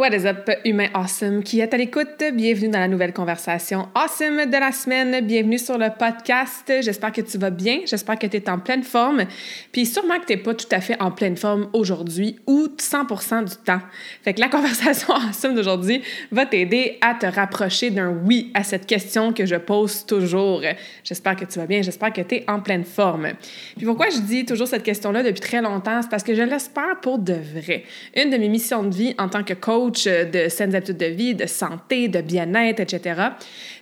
[0.00, 2.24] What is up, humain awesome qui est à l'écoute?
[2.32, 5.26] Bienvenue dans la nouvelle conversation awesome de la semaine.
[5.26, 6.72] Bienvenue sur le podcast.
[6.80, 7.80] J'espère que tu vas bien.
[7.84, 9.24] J'espère que tu es en pleine forme.
[9.72, 13.44] Puis sûrement que tu n'es pas tout à fait en pleine forme aujourd'hui ou 100%
[13.44, 13.82] du temps.
[14.22, 16.00] Fait que la conversation awesome d'aujourd'hui
[16.32, 20.62] va t'aider à te rapprocher d'un oui à cette question que je pose toujours.
[21.04, 21.82] J'espère que tu vas bien.
[21.82, 23.32] J'espère que tu es en pleine forme.
[23.76, 26.00] Puis pourquoi je dis toujours cette question-là depuis très longtemps?
[26.00, 27.84] C'est parce que je l'espère pour de vrai.
[28.16, 31.34] Une de mes missions de vie en tant que coach, de saines habitudes de vie,
[31.34, 33.20] de santé, de bien-être, etc.,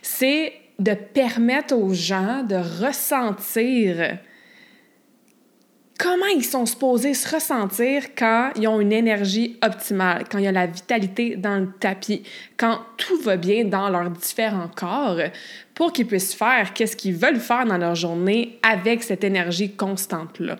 [0.01, 4.17] c'est de permettre aux gens de ressentir
[5.99, 10.47] comment ils sont supposés se ressentir quand ils ont une énergie optimale, quand il y
[10.47, 12.23] a la vitalité dans le tapis,
[12.57, 15.19] quand tout va bien dans leurs différents corps,
[15.75, 20.55] pour qu'ils puissent faire qu'est-ce qu'ils veulent faire dans leur journée avec cette énergie constante-là.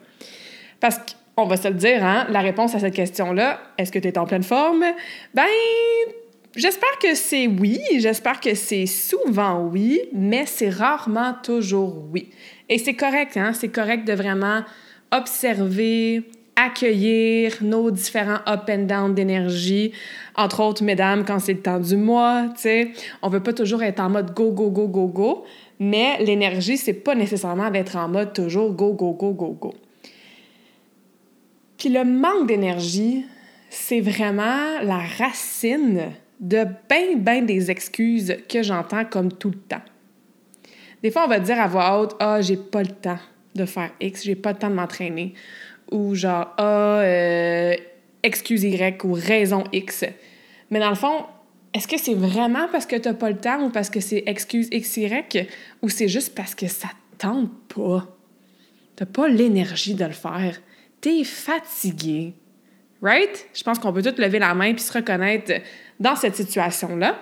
[0.82, 1.12] Parce que
[1.42, 4.18] on va se le dire, hein, la réponse à cette question-là, est-ce que tu es
[4.18, 4.84] en pleine forme?
[5.34, 5.46] Ben,
[6.56, 12.30] j'espère que c'est oui, j'espère que c'est souvent oui, mais c'est rarement toujours oui.
[12.68, 14.62] Et c'est correct, hein, c'est correct de vraiment
[15.12, 16.24] observer,
[16.56, 19.94] accueillir nos différents up and down d'énergie.
[20.36, 22.92] Entre autres, mesdames, quand c'est le temps du mois, tu sais,
[23.22, 25.44] on veut pas toujours être en mode go, go, go, go, go,
[25.80, 29.74] mais l'énergie, c'est pas nécessairement d'être en mode toujours go, go, go, go, go.
[31.80, 33.26] Puis le manque d'énergie,
[33.70, 39.82] c'est vraiment la racine de bien, bien des excuses que j'entends comme tout le temps.
[41.02, 43.20] Des fois, on va dire à voix haute Ah, j'ai pas le temps
[43.56, 45.34] de faire X, j'ai pas le temps de m'entraîner.
[45.92, 47.74] Ou genre Ah, euh,
[48.24, 50.04] excuse Y ou raison X.
[50.70, 51.26] Mais dans le fond,
[51.74, 54.70] est-ce que c'est vraiment parce que t'as pas le temps ou parce que c'est excuse
[54.70, 55.48] XY
[55.82, 58.06] ou c'est juste parce que ça tente pas?
[58.98, 60.60] T'as pas l'énergie de le faire
[61.02, 62.34] t'es fatigué.
[63.02, 63.48] Right?
[63.54, 65.54] Je pense qu'on peut tous lever la main puis se reconnaître
[66.00, 67.18] dans cette situation-là.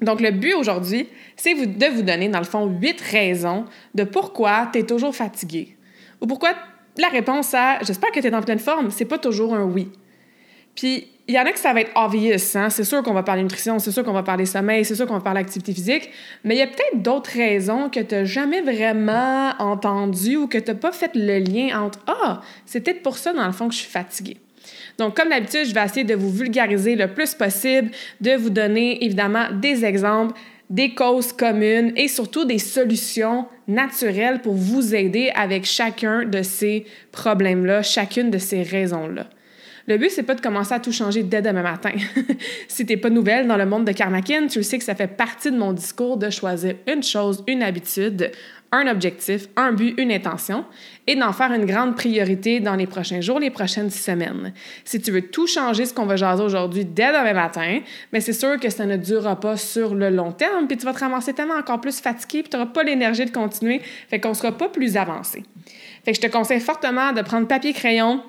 [0.00, 4.68] Donc, le but aujourd'hui, c'est de vous donner, dans le fond, huit raisons de pourquoi
[4.72, 5.76] tu es toujours fatigué.
[6.20, 6.54] Ou pourquoi
[6.96, 9.90] la réponse à j'espère que tu es en pleine forme, c'est pas toujours un oui.
[10.74, 12.70] Puis, il y en a que ça va être obvious, hein?
[12.70, 15.14] C'est sûr qu'on va parler nutrition, c'est sûr qu'on va parler sommeil, c'est sûr qu'on
[15.14, 16.10] va parler activité physique,
[16.42, 20.58] mais il y a peut-être d'autres raisons que tu n'as jamais vraiment entendues ou que
[20.58, 23.68] tu n'as pas fait le lien entre Ah, c'est peut-être pour ça, dans le fond,
[23.68, 24.38] que je suis fatiguée.
[24.98, 29.04] Donc, comme d'habitude, je vais essayer de vous vulgariser le plus possible, de vous donner
[29.04, 30.34] évidemment des exemples,
[30.68, 36.86] des causes communes et surtout des solutions naturelles pour vous aider avec chacun de ces
[37.12, 39.26] problèmes-là, chacune de ces raisons-là.
[39.90, 41.90] Le but, c'est pas de commencer à tout changer dès demain matin.
[42.68, 45.50] si t'es pas nouvelle dans le monde de Karmakin, tu sais que ça fait partie
[45.50, 48.30] de mon discours de choisir une chose, une habitude,
[48.70, 50.64] un objectif, un but, une intention,
[51.08, 54.52] et d'en faire une grande priorité dans les prochains jours, les prochaines semaines.
[54.84, 57.80] Si tu veux tout changer, ce qu'on va jaser aujourd'hui dès demain matin,
[58.12, 60.92] mais c'est sûr que ça ne durera pas sur le long terme, puis tu vas
[60.92, 64.34] te ramasser tellement encore plus fatigué, puis tu n'auras pas l'énergie de continuer, fait qu'on
[64.34, 65.42] sera pas plus avancé.
[66.04, 68.22] Fait que je te conseille fortement de prendre papier-crayon,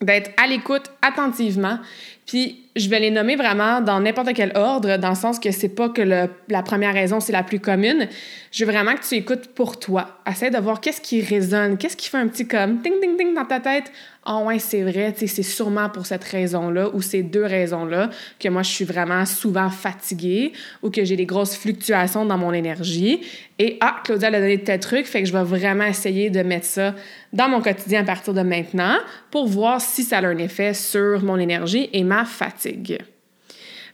[0.00, 1.78] d'être à l'écoute attentivement.
[2.26, 5.68] Puis je vais les nommer vraiment dans n'importe quel ordre, dans le sens que c'est
[5.68, 8.08] pas que la première raison c'est la plus commune.
[8.50, 10.20] Je veux vraiment que tu écoutes pour toi.
[10.28, 13.34] Essaye de voir qu'est-ce qui résonne, qu'est-ce qui fait un petit comme ding ding ding
[13.34, 13.92] dans ta tête.
[14.26, 18.08] Ah oh ouais, c'est vrai, c'est sûrement pour cette raison-là ou ces deux raisons-là
[18.40, 22.54] que moi je suis vraiment souvent fatiguée ou que j'ai des grosses fluctuations dans mon
[22.54, 23.20] énergie.
[23.58, 26.64] Et ah, Claudia a donné tel truc, fait que je vais vraiment essayer de mettre
[26.64, 26.94] ça
[27.34, 28.96] dans mon quotidien à partir de maintenant
[29.30, 32.98] pour voir si ça a un effet sur mon énergie et ma fatigue.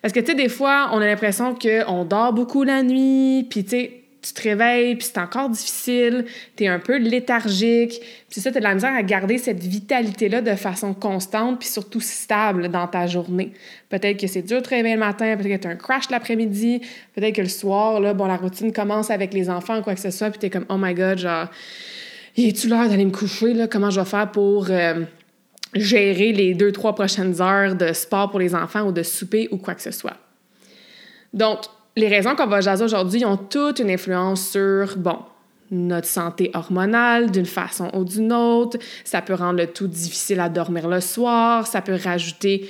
[0.03, 3.65] Parce que, tu sais, des fois, on a l'impression qu'on dort beaucoup la nuit, puis,
[3.65, 6.27] tu sais, tu te réveilles, puis c'est encore difficile,
[6.57, 9.63] tu es un peu léthargique, puis ça, tu as de la misère à garder cette
[9.63, 13.53] vitalité-là de façon constante, puis surtout stable dans ta journée.
[13.89, 16.11] Peut-être que c'est dur de te réveiller le matin, peut-être que tu as un crash
[16.11, 16.83] l'après-midi,
[17.15, 20.01] peut-être que le soir, là, bon, la routine commence avec les enfants ou quoi que
[20.01, 21.49] ce soit, puis tu es comme, oh my god, genre,
[22.37, 23.67] est-tu l'heure d'aller me coucher, là?
[23.67, 24.71] Comment je vais faire pour.
[24.71, 25.05] Euh,
[25.75, 29.57] gérer les deux, trois prochaines heures de sport pour les enfants ou de souper ou
[29.57, 30.17] quoi que ce soit?
[31.33, 31.61] Donc,
[31.97, 35.19] les raisons qu'on va jaser aujourd'hui ont toute une influence sur, bon,
[35.71, 38.79] notre santé hormonale d'une façon ou d'une autre.
[39.05, 41.67] Ça peut rendre le tout difficile à dormir le soir.
[41.67, 42.69] Ça peut rajouter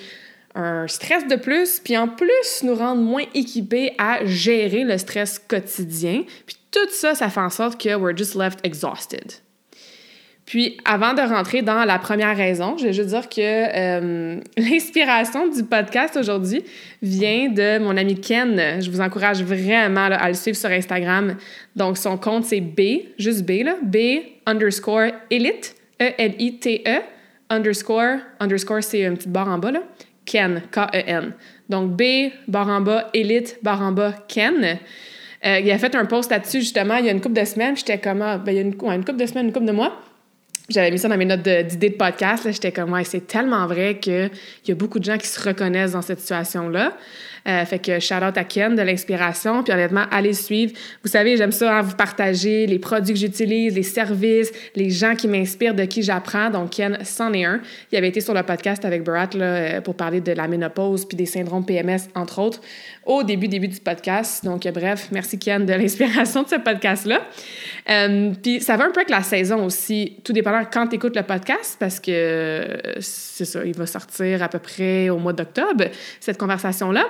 [0.55, 5.39] un stress de plus, puis en plus nous rendre moins équipés à gérer le stress
[5.39, 6.25] quotidien.
[6.47, 9.35] Puis tout ça, ça fait en sorte que we're just left exhausted.
[10.51, 15.47] Puis, avant de rentrer dans la première raison, je vais juste dire que euh, l'inspiration
[15.47, 16.65] du podcast aujourd'hui
[17.03, 18.83] vient de mon ami Ken.
[18.83, 21.37] Je vous encourage vraiment à le suivre sur Instagram.
[21.77, 22.81] Donc, son compte, c'est B,
[23.17, 23.97] juste B, là, B
[24.45, 27.01] underscore Elite, E-L-I-T-E, e,
[27.49, 29.83] underscore, underscore, c'est une petite barre en bas, là,
[30.25, 31.33] Ken, K-E-N.
[31.69, 34.81] Donc, B, barre en bas, Elite, barre en bas, Ken.
[35.47, 37.77] Euh, il a fait un post là-dessus, justement, il y a une couple de semaines.
[37.77, 39.73] J'étais comme, ah, ben, il y a une, une couple de semaines, une couple de
[39.73, 39.97] mois
[40.71, 42.51] j'avais mis ça dans mes notes d'idées de, podcast.
[42.51, 44.31] J'étais comme, ouais, c'est tellement vrai qu'il
[44.67, 46.97] y a beaucoup de gens qui se reconnaissent dans cette situation-là.
[47.49, 49.63] Euh, fait que shout out à Ken de l'inspiration.
[49.63, 50.73] Puis honnêtement, allez suivre.
[51.03, 55.15] Vous savez, j'aime ça hein, vous partager les produits que j'utilise, les services, les gens
[55.15, 56.51] qui m'inspirent, de qui j'apprends.
[56.51, 57.61] Donc Ken, c'en est un.
[57.93, 61.17] Il avait été sur le podcast avec Barat euh, pour parler de la ménopause puis
[61.17, 62.61] des syndromes PMS, entre autres,
[63.05, 64.45] au début, début du podcast.
[64.45, 67.21] Donc euh, bref, merci Ken de l'inspiration de ce podcast-là.
[68.43, 71.23] puis ça va un peu avec la saison aussi, tout dépendant quand tu écoutes le
[71.23, 75.85] podcast, parce que c'est ça, il va sortir à peu près au mois d'octobre,
[76.21, 77.07] cette conversation-là.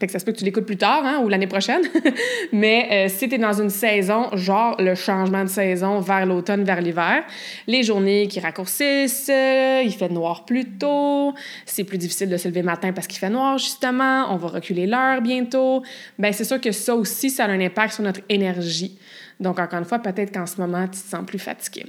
[0.00, 1.82] Fait que ça se peut que tu l'écoutes plus tard hein, ou l'année prochaine.
[2.52, 6.64] Mais euh, si tu es dans une saison, genre le changement de saison vers l'automne,
[6.64, 7.22] vers l'hiver,
[7.66, 11.34] les journées qui raccourcissent, euh, il fait noir plus tôt,
[11.66, 14.48] c'est plus difficile de se lever le matin parce qu'il fait noir justement, on va
[14.48, 15.82] reculer l'heure bientôt.
[16.18, 18.96] Ben c'est sûr que ça aussi, ça a un impact sur notre énergie.
[19.38, 21.84] Donc encore une fois, peut-être qu'en ce moment, tu te sens plus fatigué.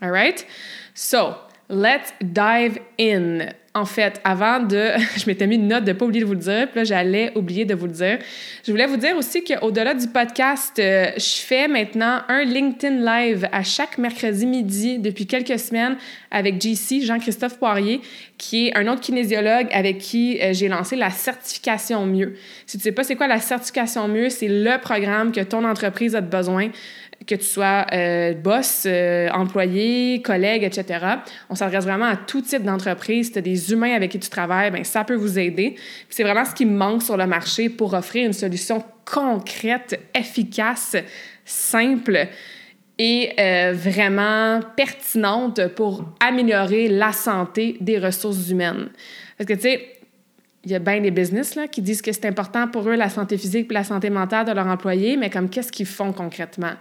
[0.00, 0.44] All right?
[0.92, 1.34] So,
[1.68, 4.92] let's dive in en fait, avant de.
[5.16, 6.84] Je m'étais mis une note de ne pas oublier de vous le dire, puis là,
[6.84, 8.18] j'allais oublier de vous le dire.
[8.64, 13.48] Je voulais vous dire aussi qu'au-delà du podcast, euh, je fais maintenant un LinkedIn Live
[13.50, 15.96] à chaque mercredi midi depuis quelques semaines
[16.30, 18.00] avec JC, Jean-Christophe Poirier,
[18.38, 22.36] qui est un autre kinésiologue avec qui euh, j'ai lancé la certification mieux.
[22.66, 26.14] Si tu sais pas c'est quoi la certification mieux, c'est le programme que ton entreprise
[26.14, 26.70] a besoin
[27.26, 31.06] que tu sois euh, boss, euh, employé, collègue, etc.
[31.48, 33.26] On s'adresse vraiment à tout type d'entreprise.
[33.26, 35.76] Si tu as des humains avec qui tu travailles, bien, ça peut vous aider.
[36.10, 40.96] C'est vraiment ce qui manque sur le marché pour offrir une solution concrète, efficace,
[41.44, 42.28] simple
[42.98, 48.88] et euh, vraiment pertinente pour améliorer la santé des ressources humaines.
[49.36, 49.94] Parce que, tu sais,
[50.64, 53.08] il y a bien des business là, qui disent que c'est important pour eux la
[53.08, 56.74] santé physique et la santé mentale de leurs employés, mais comme qu'est-ce qu'ils font concrètement?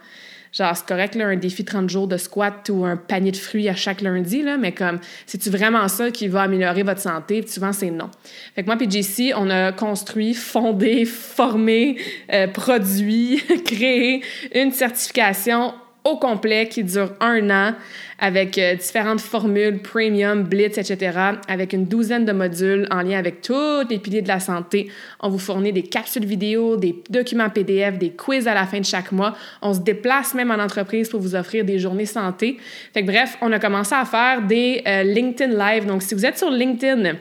[0.54, 3.68] Genre, c'est correct, là, un défi 30 jours de squat ou un panier de fruits
[3.70, 7.42] à chaque lundi, là, mais comme, c'est-tu vraiment ça qui va améliorer votre santé?
[7.42, 8.10] Puis souvent, c'est non.
[8.54, 11.98] Fait que moi puis JC, on a construit, fondé, formé,
[12.32, 14.22] euh, produit, créé
[14.54, 15.74] une certification
[16.04, 17.76] au complet qui dure un an
[18.20, 21.18] avec euh, différentes formules, premium, blitz, etc.,
[21.48, 24.90] avec une douzaine de modules en lien avec tous les piliers de la santé.
[25.20, 28.86] On vous fournit des capsules vidéo, des documents PDF, des quiz à la fin de
[28.86, 29.36] chaque mois.
[29.62, 32.58] On se déplace même en entreprise pour vous offrir des journées santé.
[32.94, 35.86] Fait que bref, on a commencé à faire des euh, LinkedIn Live.
[35.86, 37.16] Donc, si vous êtes sur LinkedIn,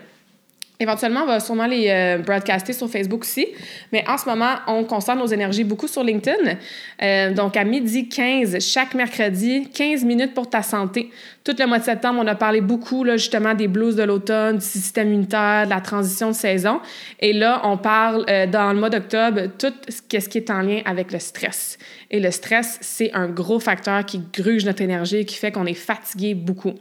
[0.83, 3.47] Éventuellement, on va sûrement les euh, broadcaster sur Facebook aussi.
[3.93, 6.57] Mais en ce moment, on concentre nos énergies beaucoup sur LinkedIn.
[7.01, 11.11] Euh, donc, à midi 15, chaque mercredi, 15 minutes pour ta santé.
[11.45, 14.59] Tout le mois de septembre, on a parlé beaucoup là, justement des blues de l'automne,
[14.59, 16.81] du système immunitaire, de la transition de saison.
[17.21, 20.81] Et là, on parle euh, dans le mois d'octobre tout ce qui est en lien
[20.85, 21.79] avec le stress.
[22.11, 25.67] Et le stress, c'est un gros facteur qui gruge notre énergie et qui fait qu'on
[25.67, 26.75] est fatigué beaucoup.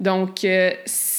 [0.00, 0.44] Donc,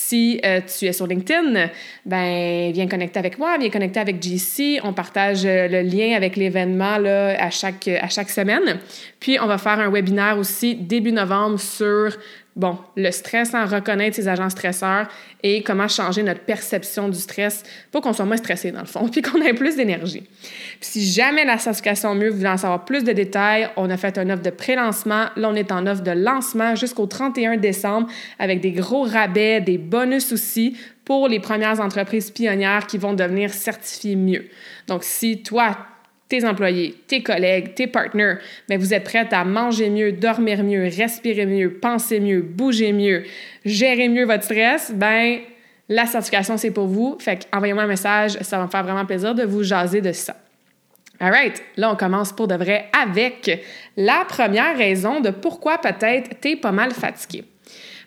[0.06, 1.70] si euh, tu es sur LinkedIn,
[2.06, 4.80] ben viens connecter avec moi, viens connecter avec JC.
[4.84, 8.80] On partage euh, le lien avec l'événement là, à, chaque, à chaque semaine.
[9.20, 12.16] Puis, on va faire un webinaire aussi début novembre sur
[12.56, 15.08] bon, le stress, en reconnaître ses agents stresseurs
[15.44, 19.08] et comment changer notre perception du stress pour qu'on soit moins stressé dans le fond,
[19.12, 20.24] puis qu'on ait plus d'énergie.
[20.80, 24.18] si jamais la certification mieux, vous voulez en savoir plus de détails, on a fait
[24.18, 25.26] un offre de pré-lancement.
[25.36, 28.08] Là, on est en offre de lancement jusqu'au 31 décembre
[28.40, 33.54] avec des gros rabais, des bonus aussi pour les premières entreprises pionnières qui vont devenir
[33.54, 34.46] certifiées mieux.
[34.88, 35.78] Donc, si toi,
[36.28, 38.40] tes employés, tes collègues, tes partenaires,
[38.70, 43.24] mais vous êtes prête à manger mieux, dormir mieux, respirer mieux, penser mieux, bouger mieux,
[43.64, 45.40] gérer mieux votre stress, ben
[45.88, 47.18] la certification, c'est pour vous.
[47.20, 50.36] Fait envoyez-moi un message, ça va me faire vraiment plaisir de vous jaser de ça.
[51.20, 53.64] All right, là, on commence pour de vrai avec
[53.96, 57.46] la première raison de pourquoi peut-être tu es pas mal fatigué.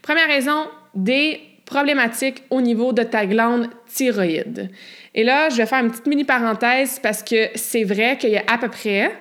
[0.02, 4.70] Première raison, des problématiques au niveau de ta glande thyroïde.
[5.14, 8.36] Et là, je vais faire une petite mini parenthèse parce que c'est vrai qu'il y
[8.36, 9.12] a à peu près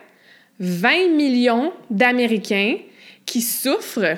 [0.60, 2.77] 20 millions d'Américains
[3.25, 4.18] qui souffrent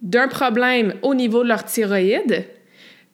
[0.00, 2.46] d'un problème au niveau de leur thyroïde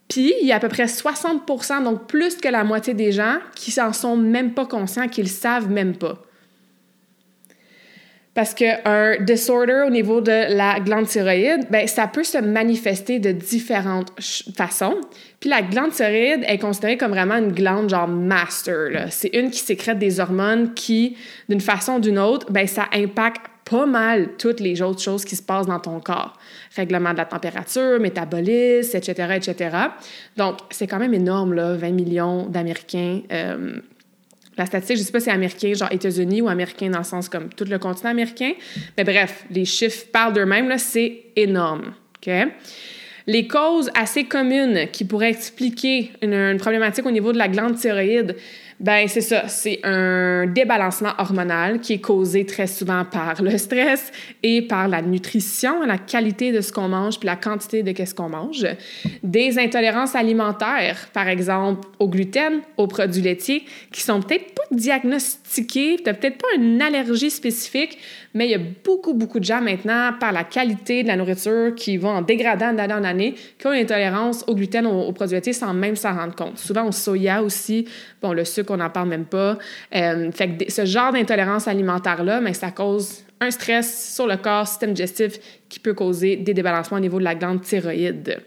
[0.08, 3.38] puis, il y a à peu près 60% donc plus que la moitié des gens
[3.54, 6.22] qui s'en sont même pas conscients, qui le savent même pas.
[8.38, 13.32] Parce qu'un disorder au niveau de la glande thyroïde, ben, ça peut se manifester de
[13.32, 14.12] différentes
[14.56, 14.94] façons.
[15.40, 19.08] Puis la glande thyroïde est considérée comme vraiment une glande genre master.
[19.10, 21.16] C'est une qui sécrète des hormones qui,
[21.48, 25.34] d'une façon ou d'une autre, ben, ça impacte pas mal toutes les autres choses qui
[25.34, 26.38] se passent dans ton corps.
[26.76, 29.76] Règlement de la température, métabolisme, etc., etc.
[30.36, 33.20] Donc, c'est quand même énorme, là, 20 millions d'Américains.
[33.32, 33.80] Euh,
[34.58, 37.04] la statistique, je ne sais pas si c'est américain, genre États-Unis ou américain dans le
[37.04, 38.52] sens comme tout le continent américain.
[38.96, 41.94] Mais bref, les chiffres parlent d'eux-mêmes, c'est énorme.
[43.26, 48.36] Les causes assez communes qui pourraient expliquer une problématique au niveau de la glande thyroïde,
[48.80, 54.12] ben c'est ça, c'est un débalancement hormonal qui est causé très souvent par le stress
[54.44, 58.14] et par la nutrition, la qualité de ce qu'on mange puis la quantité de qu'est-ce
[58.14, 58.64] qu'on mange.
[59.24, 65.96] Des intolérances alimentaires, par exemple au gluten, aux produits laitiers, qui sont peut-être pas diagnostiquées,
[65.96, 67.98] tu peut-être pas une allergie spécifique,
[68.34, 71.74] mais il y a beaucoup, beaucoup de gens maintenant, par la qualité de la nourriture,
[71.74, 75.34] qui vont en dégradant d'année en année, qui ont une intolérance au gluten, aux, produits
[75.34, 76.58] laitiers, sans même s'en rendre compte.
[76.58, 77.88] Souvent au soya aussi,
[78.22, 79.58] bon, le sucre, on n'en parle même pas.
[79.94, 80.30] Euh,
[80.68, 85.78] ce genre d'intolérance alimentaire-là, mais ça cause un stress sur le corps, système digestif, qui
[85.78, 88.40] peut causer des débalancements au niveau de la glande thyroïde.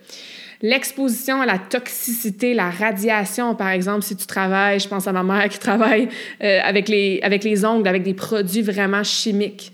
[0.61, 5.23] L'exposition à la toxicité, la radiation, par exemple, si tu travailles, je pense à ma
[5.23, 6.07] mère qui travaille
[6.43, 9.73] euh, avec, les, avec les ongles, avec des produits vraiment chimiques.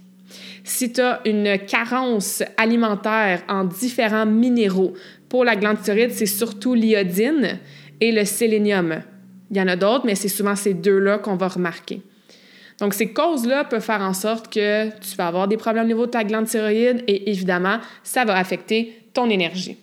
[0.64, 4.94] Si tu as une carence alimentaire en différents minéraux,
[5.28, 7.60] pour la glande thyroïde, c'est surtout l'iodine
[8.00, 9.02] et le sélénium.
[9.52, 12.02] Il y en a d'autres, mais c'est souvent ces deux-là qu'on va remarquer.
[12.80, 16.06] Donc, ces causes-là peuvent faire en sorte que tu vas avoir des problèmes au niveau
[16.06, 19.78] de ta glande thyroïde et évidemment, ça va affecter ton énergie.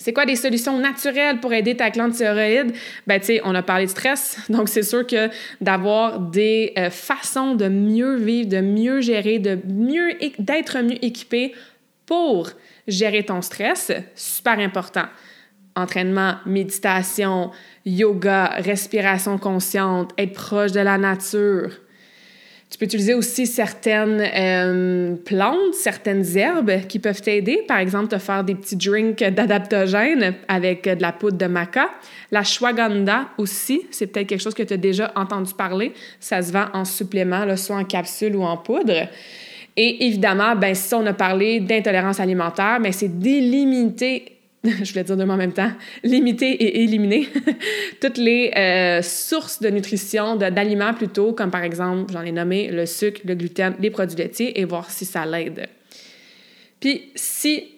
[0.00, 2.72] C'est quoi des solutions naturelles pour aider ta glande thyroïde?
[3.06, 5.28] Ben, tu sais, on a parlé de stress, donc c'est sûr que
[5.60, 11.52] d'avoir des euh, façons de mieux vivre, de mieux gérer, de mieux, d'être mieux équipé
[12.06, 12.50] pour
[12.88, 15.04] gérer ton stress, super important.
[15.76, 17.50] Entraînement, méditation,
[17.96, 21.70] yoga, respiration consciente, être proche de la nature,
[22.70, 27.64] tu peux utiliser aussi certaines euh, plantes, certaines herbes qui peuvent t'aider.
[27.66, 31.90] Par exemple, te faire des petits drinks d'adaptogènes avec de la poudre de maca.
[32.30, 35.92] La shwaganda aussi, c'est peut-être quelque chose que tu as déjà entendu parler.
[36.20, 39.08] Ça se vend en supplément, soit en capsule ou en poudre.
[39.76, 45.16] Et évidemment, ben, si on a parlé d'intolérance alimentaire, ben, c'est d'éliminer je voulais dire
[45.16, 47.28] deux mots en même temps, limiter et éliminer.
[48.00, 52.84] Toutes les euh, sources de nutrition, d'aliments plutôt, comme par exemple, j'en ai nommé le
[52.84, 55.66] sucre, le gluten, les produits laitiers, et voir si ça l'aide.
[56.78, 57.68] Puis si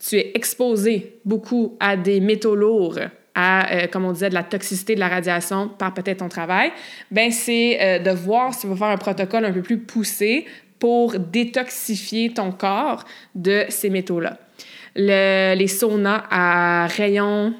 [0.00, 2.98] tu es exposé beaucoup à des métaux lourds,
[3.36, 6.72] à, euh, comme on disait, de la toxicité de la radiation par peut-être ton travail,
[7.12, 10.46] ben c'est euh, de voir si tu veux faire un protocole un peu plus poussé
[10.80, 14.38] pour détoxifier ton corps de ces métaux-là
[14.96, 17.54] les saunas à rayons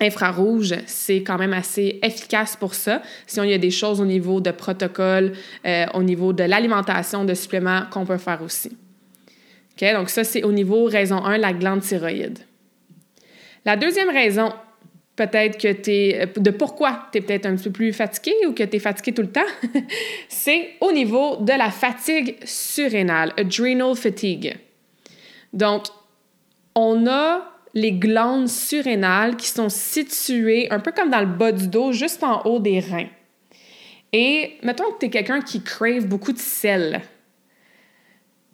[0.00, 3.02] infrarouge, c'est quand même assez efficace pour ça.
[3.26, 5.32] Si on y a des choses au niveau de protocole,
[5.66, 8.76] euh, au niveau de l'alimentation, de suppléments qu'on peut faire aussi.
[9.80, 12.38] Donc ça, c'est au niveau raison 1, la glande thyroïde.
[13.64, 14.52] La deuxième raison,
[15.14, 18.32] peut-être que tu es, euh, de pourquoi tu es peut-être un petit peu plus fatigué
[18.46, 19.40] ou que tu es fatigué tout le temps,
[20.28, 24.56] c'est au niveau de la fatigue surrénale, adrenal fatigue.
[25.52, 25.84] Donc,
[26.78, 27.42] on a
[27.74, 32.22] les glandes surrénales qui sont situées un peu comme dans le bas du dos, juste
[32.22, 33.08] en haut des reins.
[34.12, 37.02] Et mettons que tu es quelqu'un qui crave beaucoup de sel.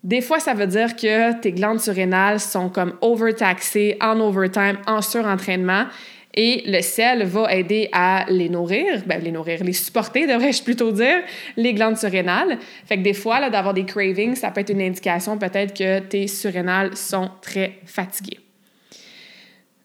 [0.03, 5.03] Des fois, ça veut dire que tes glandes surrénales sont comme overtaxées, en overtime, en
[5.03, 5.85] surentraînement.
[6.35, 10.91] Et le sel va aider à les nourrir, ben, les nourrir, les supporter, devrais-je plutôt
[10.91, 11.23] dire,
[11.57, 12.59] les glandes surrénales.
[12.87, 16.27] Fait que des fois, d'avoir des cravings, ça peut être une indication peut-être que tes
[16.27, 18.41] surrénales sont très fatiguées.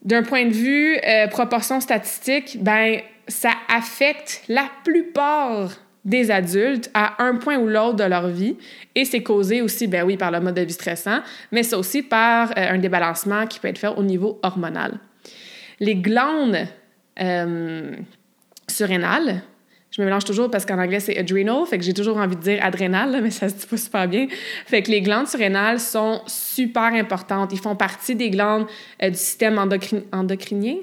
[0.04, 5.72] D'un point de vue euh, proportion statistique, ben, ça affecte la plupart
[6.06, 8.58] des adultes à un point ou l'autre de leur vie.
[8.96, 11.20] Et c'est causé aussi, ben oui, par le mode de vie stressant,
[11.52, 15.00] mais c'est aussi par euh, un débalancement qui peut être fait au niveau hormonal.
[15.80, 16.68] Les glandes
[17.22, 17.96] euh,
[18.68, 19.42] surrénales,
[19.92, 22.42] je me mélange toujours parce qu'en anglais c'est adrenal, fait que j'ai toujours envie de
[22.42, 24.28] dire adrénal, mais ça se dit pas super bien.
[24.66, 27.52] Fait que les glandes surrénales sont super importantes.
[27.54, 28.68] Ils font partie des glandes
[29.02, 30.78] euh, du système endocrinien?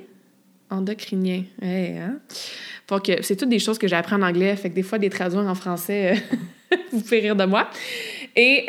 [0.69, 1.45] Endocrinien.
[1.63, 2.19] Hey, hein?
[3.21, 5.43] C'est toutes des choses que j'ai appris en anglais, fait que des fois, des traduire
[5.43, 6.13] en français,
[6.73, 7.69] euh, vous pouvez rire de moi.
[8.35, 8.65] Et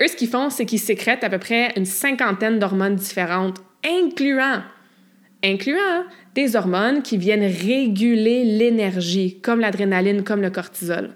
[0.00, 4.62] eux, ce qu'ils font, c'est qu'ils sécrètent à peu près une cinquantaine d'hormones différentes, incluant,
[5.44, 11.10] incluant des hormones qui viennent réguler l'énergie, comme l'adrénaline, comme le cortisol.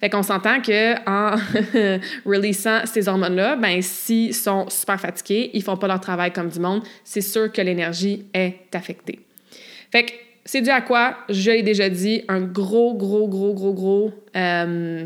[0.00, 1.36] Fait qu'on s'entend que en
[2.24, 6.60] releasant ces hormones-là, ben s'ils sont super fatigués, ils font pas leur travail comme du
[6.60, 9.20] monde, c'est sûr que l'énergie est affectée.
[9.90, 10.12] Fait que
[10.44, 11.18] c'est dû à quoi?
[11.28, 15.04] Je l'ai déjà dit, un gros, gros, gros, gros, gros, euh,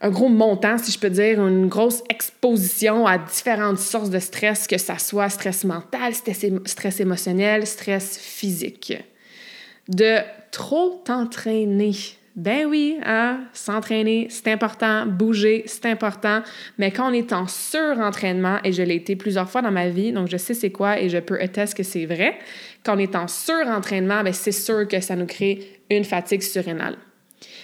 [0.00, 4.66] un gros montant, si je peux dire, une grosse exposition à différentes sources de stress,
[4.66, 8.94] que ça soit stress mental, stress, émotionnel, stress physique.
[9.88, 10.18] De
[10.52, 11.92] trop t'entraîner.
[12.36, 13.40] Ben oui, hein?
[13.52, 16.42] s'entraîner, c'est important, bouger, c'est important,
[16.78, 20.12] mais quand on est en surentraînement, et je l'ai été plusieurs fois dans ma vie,
[20.12, 22.38] donc je sais c'est quoi et je peux attester que c'est vrai,
[22.84, 26.96] quand on est en surentraînement, ben c'est sûr que ça nous crée une fatigue surrénale.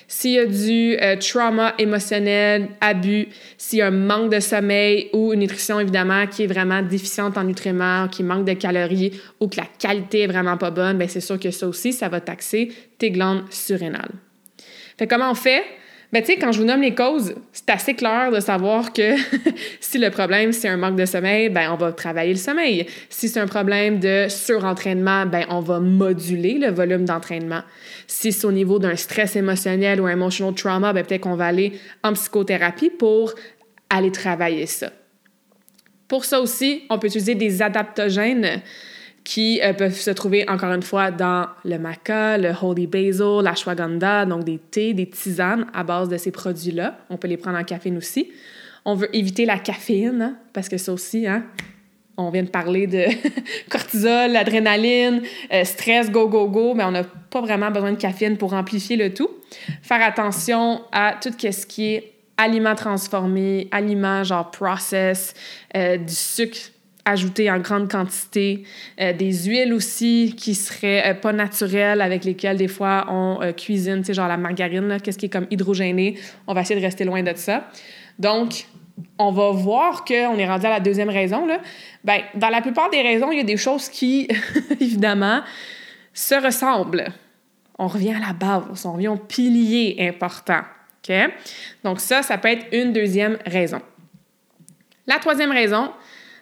[0.08, 5.10] S'il y a du euh, trauma émotionnel, abus, s'il y a un manque de sommeil
[5.12, 9.48] ou une nutrition évidemment qui est vraiment déficiente en nutriments, qui manque de calories ou
[9.48, 12.20] que la qualité est vraiment pas bonne, ben c'est sûr que ça aussi, ça va
[12.20, 14.12] taxer tes glandes surrénales.
[14.96, 15.64] Fait comment on fait?
[16.40, 19.16] Quand je vous nomme les causes, c'est assez clair de savoir que
[19.80, 22.86] si le problème, c'est un manque de sommeil, ben, on va travailler le sommeil.
[23.10, 27.60] Si c'est un problème de surentraînement, ben, on va moduler le volume d'entraînement.
[28.06, 31.46] Si c'est au niveau d'un stress émotionnel ou un emotional trauma, ben, peut-être qu'on va
[31.46, 33.34] aller en psychothérapie pour
[33.90, 34.90] aller travailler ça.
[36.08, 38.62] Pour ça aussi, on peut utiliser des adaptogènes
[39.26, 44.24] qui euh, peuvent se trouver encore une fois dans le maca, le holy basil, l'ashwagandha,
[44.24, 46.96] donc des thés, des tisanes à base de ces produits-là.
[47.10, 48.30] On peut les prendre en caféine aussi.
[48.84, 51.42] On veut éviter la caféine, hein, parce que ça aussi, hein,
[52.16, 53.04] on vient de parler de
[53.68, 55.22] cortisol, l'adrénaline,
[55.52, 58.96] euh, stress, go, go, go, mais on n'a pas vraiment besoin de caféine pour amplifier
[58.96, 59.30] le tout.
[59.82, 65.34] Faire attention à tout ce qui est aliments transformés, aliments genre process,
[65.76, 66.70] euh, du sucre
[67.06, 68.64] ajouter en grande quantité,
[69.00, 73.52] euh, des huiles aussi qui seraient euh, pas naturelles avec lesquelles des fois on euh,
[73.52, 76.18] cuisine, tu sais, genre la margarine, qu'est-ce qui est comme hydrogéné.
[76.46, 77.68] On va essayer de rester loin de ça.
[78.18, 78.66] Donc,
[79.18, 81.46] on va voir qu'on est rendu à la deuxième raison.
[81.46, 81.60] Là.
[82.04, 84.28] Ben, dans la plupart des raisons, il y a des choses qui,
[84.80, 85.42] évidemment,
[86.12, 87.06] se ressemblent.
[87.78, 90.62] On revient à la base, on revient au pilier important.
[91.84, 93.80] Donc ça, ça peut être une deuxième raison.
[95.06, 95.90] La troisième raison,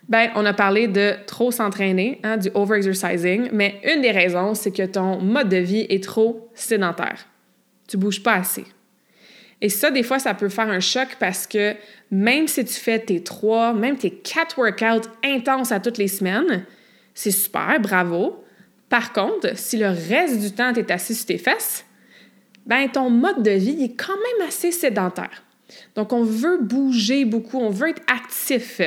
[0.08, 4.70] ben, on a parlé de trop s'entraîner, hein, du overexercising, mais une des raisons, c'est
[4.70, 7.26] que ton mode de vie est trop sédentaire.
[7.88, 8.64] Tu bouges pas assez.
[9.60, 11.74] Et ça, des fois, ça peut faire un choc parce que
[12.10, 16.66] même si tu fais tes trois, même tes quatre workouts intenses à toutes les semaines,
[17.14, 18.44] c'est super, bravo.
[18.90, 21.86] Par contre, si le reste du temps, tu es assis sur tes fesses,
[22.66, 25.42] ben ton mode de vie est quand même assez sédentaire.
[25.94, 28.80] Donc, on veut bouger beaucoup, on veut être actif.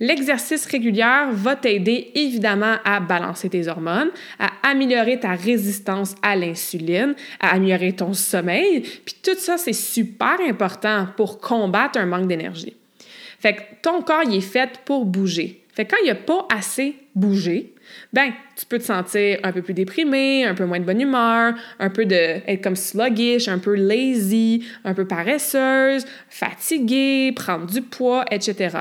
[0.00, 7.14] L'exercice régulier va t'aider évidemment à balancer tes hormones, à améliorer ta résistance à l'insuline,
[7.38, 8.80] à améliorer ton sommeil.
[8.80, 12.74] Puis tout ça, c'est super important pour combattre un manque d'énergie.
[13.38, 15.62] Fait que ton corps, il est fait pour bouger.
[15.74, 17.74] Fait que quand il n'y a pas assez bougé,
[18.12, 21.54] ben, tu peux te sentir un peu plus déprimé, un peu moins de bonne humeur,
[21.78, 27.82] un peu de être comme sluggish, un peu lazy, un peu paresseuse, fatigué, prendre du
[27.82, 28.78] poids, etc.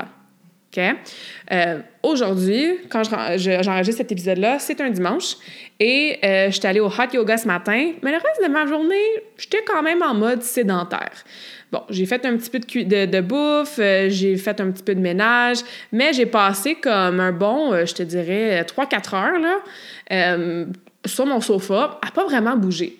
[0.77, 5.35] Euh, aujourd'hui, quand j'enregistre cet épisode-là, c'est un dimanche
[5.79, 8.67] et euh, je suis allée au hot yoga ce matin, mais le reste de ma
[8.67, 8.95] journée,
[9.37, 11.23] j'étais quand même en mode sédentaire.
[11.71, 15.01] Bon, j'ai fait un petit peu de, bouffe, euh, j'ai fait un petit peu de
[15.01, 15.59] ménage,
[15.91, 20.65] mais j'ai passé comme un bon, je te dirais, 3-4 heures là,
[21.05, 22.97] sur mon sofa à pas vraiment bouger.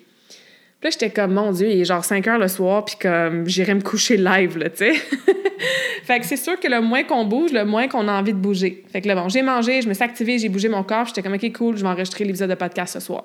[0.80, 3.46] Puis là, j'étais comme, mon Dieu, il est genre 5 heures le soir, puis comme,
[3.46, 4.94] j'irai me coucher live, là, tu sais.
[6.04, 8.38] fait que c'est sûr que le moins qu'on bouge, le moins qu'on a envie de
[8.38, 8.84] bouger.
[8.90, 11.22] Fait que là, bon, j'ai mangé, je me suis activée, j'ai bougé mon corps, j'étais
[11.22, 13.24] comme, OK, cool, je vais enregistrer l'épisode de podcast ce soir.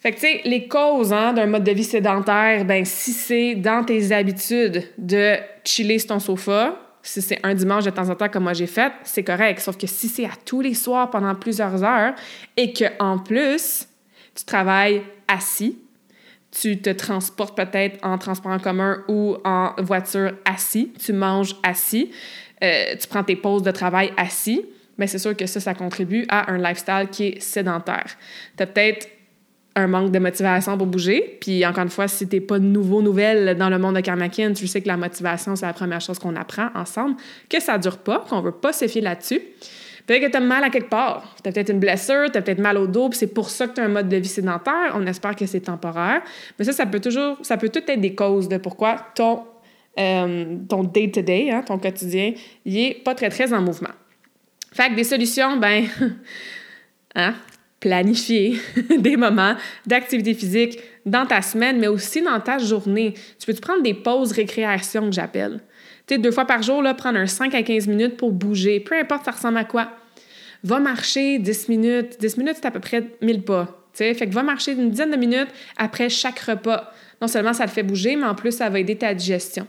[0.00, 3.54] Fait que, tu sais, les causes hein, d'un mode de vie sédentaire, ben si c'est
[3.54, 8.14] dans tes habitudes de chiller sur ton sofa, si c'est un dimanche de temps en
[8.14, 9.60] temps comme moi j'ai fait, c'est correct.
[9.60, 12.14] Sauf que si c'est à tous les soirs pendant plusieurs heures
[12.56, 13.86] et que en plus,
[14.34, 15.78] tu travailles assis,
[16.50, 22.10] tu te transportes peut-être en transport en commun ou en voiture assis, tu manges assis,
[22.62, 24.64] euh, tu prends tes pauses de travail assis,
[24.98, 28.16] mais c'est sûr que ça, ça contribue à un lifestyle qui est sédentaire.
[28.56, 29.08] Tu as peut-être
[29.76, 31.38] un manque de motivation pour bouger.
[31.40, 34.52] Puis encore une fois, si tu n'es pas nouveau, nouvelle dans le monde de Karmakin,
[34.52, 37.16] tu sais que la motivation, c'est la première chose qu'on apprend ensemble,
[37.48, 39.40] que ça dure pas, qu'on veut pas se fier là-dessus.
[40.10, 41.36] Peut-être que tu as mal à quelque part.
[41.40, 43.68] Tu as peut-être une blessure, tu as peut-être mal au dos, puis c'est pour ça
[43.68, 44.90] que tu as un mode de vie sédentaire.
[44.96, 46.20] On espère que c'est temporaire.
[46.58, 49.44] Mais ça, ça peut toujours, ça peut tout être des causes de pourquoi ton,
[50.00, 50.56] euh,
[50.92, 52.32] day-to-day, hein, ton quotidien,
[52.64, 53.92] il est pas très, très en mouvement.
[54.72, 55.84] Fait que des solutions, ben,
[57.14, 57.34] hein,
[57.78, 58.60] planifier
[58.98, 59.54] des moments
[59.86, 63.14] d'activité physique dans ta semaine, mais aussi dans ta journée.
[63.38, 65.60] Tu peux te prendre des pauses récréation que j'appelle?
[66.08, 68.80] Tu sais, deux fois par jour, là, prendre un 5 à 15 minutes pour bouger,
[68.80, 69.92] peu importe ça ressemble à quoi?
[70.64, 72.20] Va marcher 10 minutes.
[72.20, 73.76] 10 minutes, c'est à peu près 1000 pas.
[73.92, 76.92] Fait que va marcher une dizaine de minutes après chaque repas.
[77.20, 79.66] Non seulement ça te fait bouger, mais en plus, ça va aider ta digestion.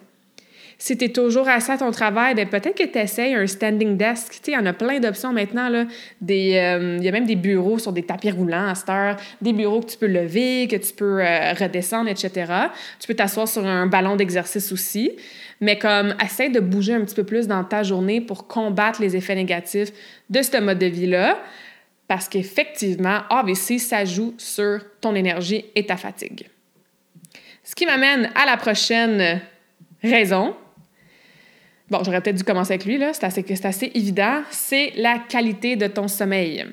[0.77, 3.97] Si tu es toujours assis à ton travail, ben peut-être que tu essayes un standing
[3.97, 4.39] desk.
[4.47, 5.71] Il y en a plein d'options maintenant.
[5.71, 5.85] Euh,
[6.27, 9.81] il y a même des bureaux sur des tapis roulants à cette heure, des bureaux
[9.81, 12.51] que tu peux lever, que tu peux euh, redescendre, etc.
[12.99, 15.11] Tu peux t'asseoir sur un ballon d'exercice aussi.
[15.61, 19.15] Mais comme, essaie de bouger un petit peu plus dans ta journée pour combattre les
[19.15, 19.91] effets négatifs
[20.29, 21.39] de ce mode de vie-là.
[22.07, 26.49] Parce qu'effectivement, AVC, ça joue sur ton énergie et ta fatigue.
[27.63, 29.39] Ce qui m'amène à la prochaine
[30.03, 30.55] raison,
[31.91, 35.75] Bon, j'aurais peut-être dû commencer avec lui, là, c'est assez, assez évident, c'est la qualité
[35.75, 36.65] de ton sommeil.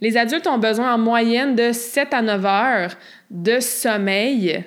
[0.00, 2.96] Les adultes ont besoin en moyenne de 7 à 9 heures
[3.30, 4.64] de sommeil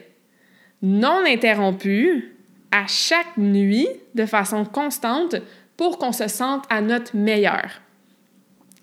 [0.83, 2.36] non interrompu
[2.77, 5.35] à chaque nuit de façon constante
[5.77, 7.81] pour qu'on se sente à notre meilleur.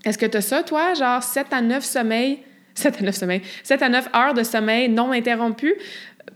[0.04, 2.40] Est-ce que tu as ça, toi, genre 7 à 9 sommeil,
[2.74, 5.74] 7 à 9 sommeil, 7 à 9 heures de sommeil non interrompu?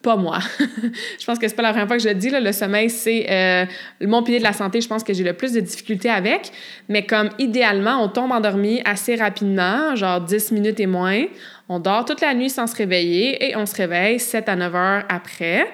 [0.02, 0.38] pas moi.
[1.18, 2.30] je pense que c'est pas la première fois que je le dis.
[2.30, 3.64] Là, le sommeil, c'est euh,
[4.02, 4.80] mon pilier de la santé.
[4.80, 6.52] Je pense que j'ai le plus de difficultés avec.
[6.88, 11.24] Mais comme idéalement, on tombe endormi assez rapidement, genre 10 minutes et moins.
[11.68, 14.74] On dort toute la nuit sans se réveiller et on se réveille 7 à 9
[14.74, 15.66] heures après.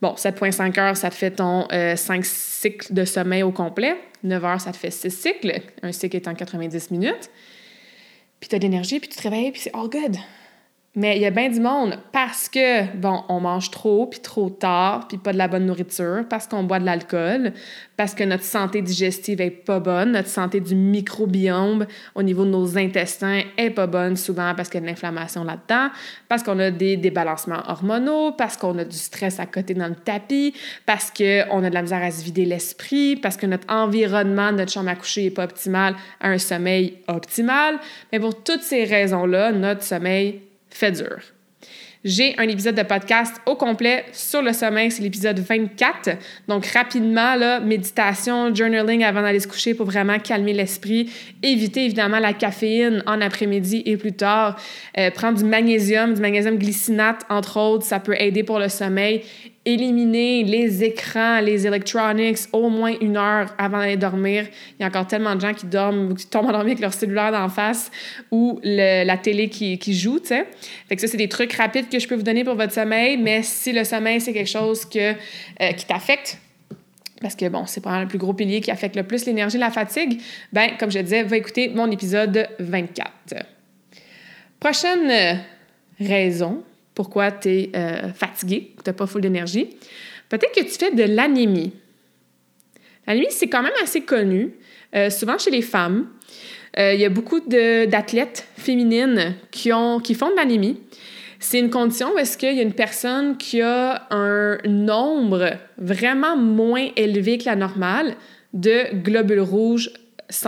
[0.00, 3.96] Bon, 7,5 heures, ça te fait ton 5 euh, cycles de sommeil au complet.
[4.22, 7.30] 9 heures, ça te fait 6 cycles, un cycle étant 90 minutes.
[8.38, 10.16] Puis tu as de l'énergie, puis tu te réveilles, puis c'est all good.
[11.00, 14.50] Mais il y a bien du monde parce que, bon, on mange trop, puis trop
[14.50, 17.52] tard, puis pas de la bonne nourriture, parce qu'on boit de l'alcool,
[17.96, 22.50] parce que notre santé digestive est pas bonne, notre santé du microbiome au niveau de
[22.50, 25.90] nos intestins est pas bonne souvent parce qu'il y a de l'inflammation là-dedans,
[26.28, 29.94] parce qu'on a des débalancements hormonaux, parce qu'on a du stress à côté dans le
[29.94, 30.52] tapis,
[30.84, 34.72] parce qu'on a de la misère à se vider l'esprit, parce que notre environnement, notre
[34.72, 37.76] chambre à coucher n'est pas optimal un sommeil optimal.
[38.10, 40.40] Mais pour toutes ces raisons-là, notre sommeil
[40.78, 41.18] fait dur.
[42.04, 46.10] J'ai un épisode de podcast au complet sur le sommeil, c'est l'épisode 24.
[46.46, 51.10] Donc rapidement, là, méditation, journaling avant d'aller se coucher pour vraiment calmer l'esprit.
[51.42, 54.56] Éviter évidemment la caféine en après-midi et plus tard.
[54.96, 59.24] Euh, prendre du magnésium, du magnésium glycinate entre autres, ça peut aider pour le sommeil
[59.68, 64.46] éliminer les écrans, les electronics au moins une heure avant d'aller dormir.
[64.78, 67.32] Il y a encore tellement de gens qui dorment, qui tombent endormis avec leur cellulaire
[67.32, 67.90] d'en face
[68.30, 70.46] ou la télé qui, joue, tu sais.
[70.88, 73.18] Fait que ça, c'est des trucs rapides que je peux vous donner pour votre sommeil,
[73.18, 76.38] mais si le sommeil, c'est quelque chose que, euh, qui t'affecte,
[77.20, 79.70] parce que bon, c'est probablement le plus gros pilier qui affecte le plus l'énergie la
[79.70, 80.20] fatigue,
[80.52, 83.10] ben comme je disais, va écouter mon épisode 24.
[84.60, 85.34] Prochaine euh,
[86.00, 86.62] raison
[86.98, 89.68] pourquoi tu es euh, fatigué, tu n'as pas full d'énergie.
[90.28, 91.72] Peut-être que tu fais de l'anémie.
[93.06, 94.54] L'anémie, c'est quand même assez connu,
[94.96, 96.08] euh, souvent chez les femmes.
[96.76, 100.80] Euh, il y a beaucoup d'athlètes féminines qui, ont, font de l'anémie.
[101.38, 106.36] C'est une condition où est-ce qu'il y a une personne qui a un nombre vraiment
[106.36, 108.16] moins élevé que la normale
[108.54, 109.92] de globules rouges,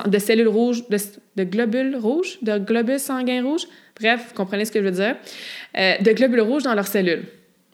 [0.07, 3.67] de cellules rouges, de, globules rouges, de globules sanguins rouges.
[3.99, 5.17] Bref, vous comprenez ce que je veux dire.
[5.79, 7.25] Euh, de globules rouges dans leurs cellules.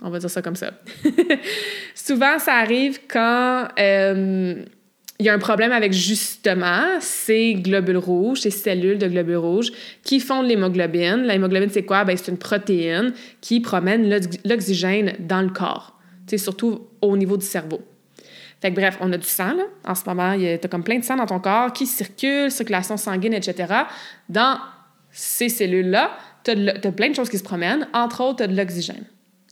[0.03, 0.73] On va dire ça comme ça.
[1.95, 4.55] Souvent, ça arrive quand euh,
[5.19, 9.73] il y a un problème avec justement ces globules rouges, ces cellules de globules rouges
[10.03, 11.23] qui font de l'hémoglobine.
[11.23, 12.05] L'hémoglobine, c'est quoi?
[12.05, 14.09] Ben, c'est une protéine qui promène
[14.45, 15.99] l'oxygène dans le corps,
[16.37, 17.81] surtout au niveau du cerveau.
[18.74, 19.64] Bref, on a du sang, là.
[19.85, 22.96] En ce moment, tu as comme plein de sang dans ton corps qui circule, circulation
[22.96, 23.72] sanguine, etc.
[24.29, 24.59] Dans
[25.11, 27.88] ces cellules-là, tu as, plein de choses qui se promènent.
[27.92, 29.05] Entre autres, tu as de l'oxygène.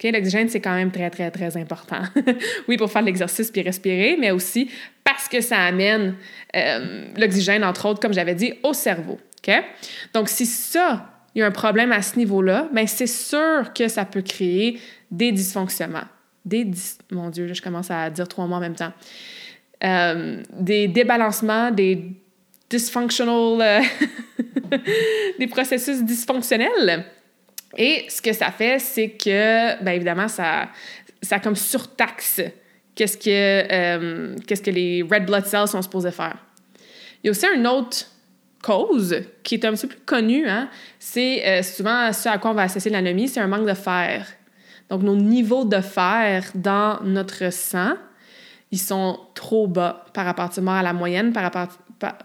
[0.02, 2.02] L'oxygène, c'est quand même très, très, très important.
[2.68, 4.70] oui, pour faire l'exercice puis respirer, mais aussi
[5.02, 6.16] parce que ça amène
[6.54, 9.18] euh, l'oxygène, entre autres, comme j'avais dit, au cerveau.
[10.12, 13.88] Donc, si ça, il y a un problème à ce niveau-là, bien, c'est sûr que
[13.88, 16.08] ça peut créer des dysfonctionnements.
[16.44, 16.70] Des
[17.10, 18.92] Mon Dieu, je commence à dire trois mots en même temps.
[19.82, 22.06] Euh, des débalancements, des
[22.70, 23.80] dysfunctional, euh,
[25.38, 27.04] des processus dysfonctionnels.
[27.76, 30.68] Et ce que ça fait, c'est que, bien évidemment, ça,
[31.20, 32.40] ça comme surtaxe
[32.94, 36.36] qu'est-ce que, euh, qu'est-ce que les red blood cells sont supposés faire.
[37.22, 38.06] Il y a aussi une autre
[38.62, 40.70] cause qui est un petit peu plus connue, hein?
[40.98, 44.26] c'est souvent ce à quoi on va associer l'anémie, c'est un manque de fer.
[44.90, 47.94] Donc, nos niveaux de fer dans notre sang,
[48.70, 51.68] ils sont trop bas par rapport à la moyenne, par rapport,
[51.98, 52.18] par,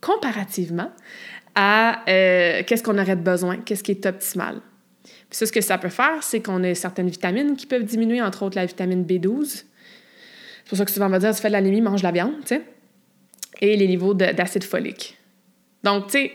[0.00, 0.90] comparativement
[1.54, 4.60] à euh, qu'est-ce qu'on aurait besoin, qu'est-ce qui est optimal.
[5.30, 8.42] Puis ce que ça peut faire, c'est qu'on a certaines vitamines qui peuvent diminuer, entre
[8.44, 9.46] autres la vitamine B12.
[9.46, 9.64] C'est
[10.68, 12.34] pour ça que souvent on va dire, tu fais de l'anémie, mange de la viande,
[12.40, 12.62] tu sais.
[13.60, 15.16] Et les niveaux d'acide folique.
[15.84, 16.32] Donc, tu sais,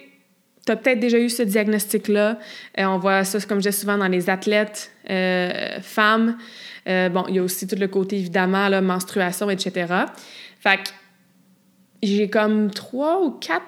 [0.69, 2.37] tu as peut-être déjà eu ce diagnostic-là.
[2.77, 6.37] Euh, on voit ça, comme je dis souvent, dans les athlètes euh, femmes.
[6.85, 9.93] bon, il y a aussi tout le côté, évidemment, la menstruation, etc.
[10.59, 10.89] Fait que
[12.03, 13.65] j'ai comme trois ou quatre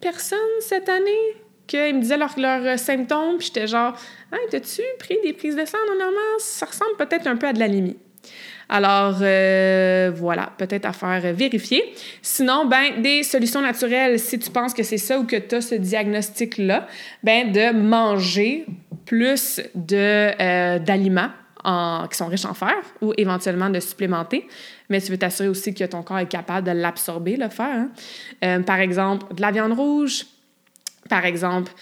[0.00, 1.34] personnes cette année
[1.66, 3.96] qui me disaient leurs euh, symptômes, puis j'étais genre,
[4.32, 6.38] hey, t'as-tu pris des prises de sang normalement?
[6.38, 7.96] Ça ressemble peut-être un peu à de l'anémie.
[8.72, 11.92] Alors, euh, voilà, peut-être à faire vérifier.
[12.22, 15.60] Sinon, ben, des solutions naturelles, si tu penses que c'est ça ou que tu as
[15.60, 16.86] ce diagnostic-là,
[17.24, 18.66] ben, de manger
[19.06, 21.30] plus euh, d'aliments
[22.08, 24.46] qui sont riches en fer ou éventuellement de supplémenter.
[24.88, 27.66] Mais tu veux t'assurer aussi que ton corps est capable de l'absorber, le fer.
[27.66, 27.88] Hein.
[28.44, 30.26] Euh, par exemple, de la viande rouge,
[31.08, 31.72] par exemple,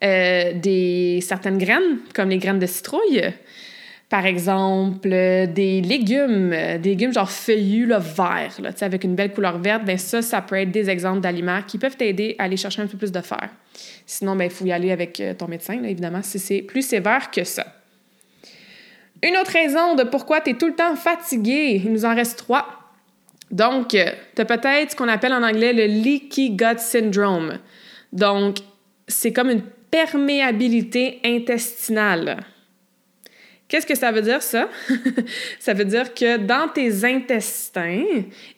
[0.00, 3.34] des, certaines graines, comme les graines de citrouille.
[4.08, 9.58] Par exemple, des légumes, des légumes genre feuillus, là, verts, là, avec une belle couleur
[9.58, 12.80] verte, bien ça, ça peut être des exemples d'aliments qui peuvent t'aider à aller chercher
[12.80, 13.50] un peu plus de fer.
[14.06, 17.30] Sinon, il ben, faut y aller avec euh, ton médecin, évidemment, si c'est plus sévère
[17.30, 17.66] que ça.
[19.22, 22.38] Une autre raison de pourquoi tu es tout le temps fatigué, il nous en reste
[22.38, 22.66] trois.
[23.50, 27.58] Donc, tu as peut-être ce qu'on appelle en anglais le leaky gut syndrome.
[28.12, 28.58] Donc,
[29.06, 32.38] c'est comme une perméabilité intestinale.
[33.68, 34.70] Qu'est-ce que ça veut dire, ça?
[35.58, 38.02] ça veut dire que dans tes intestins,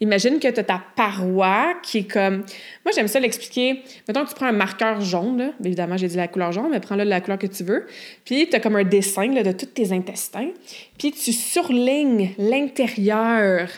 [0.01, 2.44] imagine que tu as ta paroi qui est comme.
[2.85, 3.83] Moi, j'aime ça l'expliquer.
[4.07, 5.53] Mettons que tu prends un marqueur jaune, là.
[5.64, 7.87] évidemment, j'ai dit la couleur jaune, mais prends-le de la couleur que tu veux.
[8.25, 10.51] Puis, tu as comme un dessin de tous tes intestins.
[10.96, 13.68] Puis, tu surlignes l'intérieur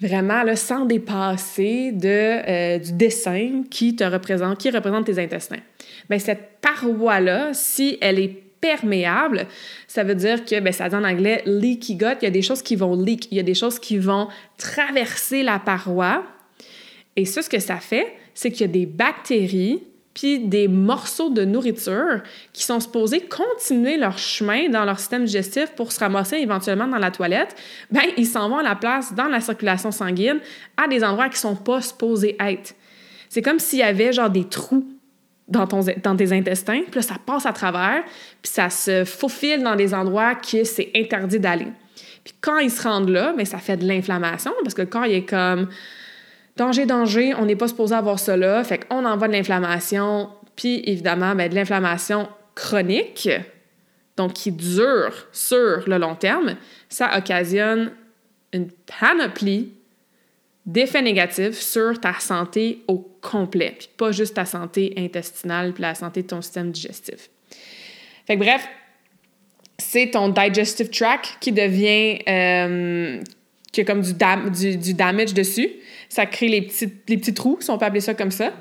[0.00, 5.60] vraiment là, sans dépasser de, euh, du dessin qui te représente, qui représente tes intestins.
[6.08, 9.46] Bien, cette paroi-là, si elle est perméable,
[9.86, 12.40] ça veut dire que, ben, ça dit en anglais leaky gut, il y a des
[12.40, 16.24] choses qui vont leak, il y a des choses qui vont traverser la paroi.
[17.14, 19.82] Et ça, ce que ça fait, c'est qu'il y a des bactéries
[20.14, 22.22] puis des morceaux de nourriture
[22.54, 26.98] qui sont supposés continuer leur chemin dans leur système digestif pour se ramasser éventuellement dans
[26.98, 27.54] la toilette,
[27.90, 30.38] ben ils s'en vont à la place dans la circulation sanguine
[30.76, 32.74] à des endroits qui sont pas supposés être.
[33.28, 34.86] C'est comme s'il y avait genre des trous
[35.48, 38.02] dans, ton, dans tes intestins, puis ça passe à travers,
[38.42, 41.68] puis ça se faufile dans des endroits qui c'est interdit d'aller.
[42.24, 44.88] Puis quand ils se rendent là, mais ben, ça fait de l'inflammation parce que le
[44.88, 45.68] corps il est comme
[46.56, 50.82] danger, danger, on n'est pas supposé avoir ça là, fait qu'on envoie de l'inflammation, puis
[50.86, 53.28] évidemment, ben, de l'inflammation chronique,
[54.16, 56.54] donc qui dure sur le long terme,
[56.88, 57.90] ça occasionne
[58.52, 59.72] une panoplie
[60.66, 65.94] d'effets négatifs sur ta santé au complet, puis pas juste ta santé intestinale, puis la
[65.94, 67.30] santé de ton système digestif.
[68.26, 68.66] Fait que bref,
[69.78, 73.20] c'est ton digestive tract qui devient, euh,
[73.72, 75.68] qui a comme du, du, du, damage dessus.
[76.08, 78.52] Ça crée les petits, les petits trous, si on peut appeler ça comme ça.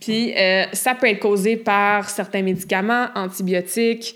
[0.00, 4.14] Puis euh, ça peut être causé par certains médicaments, antibiotiques,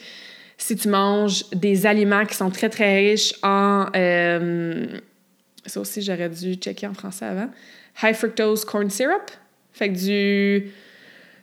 [0.56, 3.86] si tu manges des aliments qui sont très, très riches en...
[3.96, 4.86] Euh,
[5.66, 7.48] ça aussi, j'aurais dû checker en français avant.
[8.02, 9.30] High fructose corn syrup.
[9.72, 10.70] Fait que du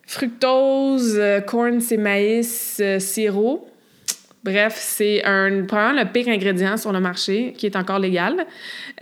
[0.05, 3.67] fructose, euh, corn, c'est maïs, euh, sirop.
[4.43, 8.45] Bref, c'est un, probablement le pire ingrédient sur le marché qui est encore légal.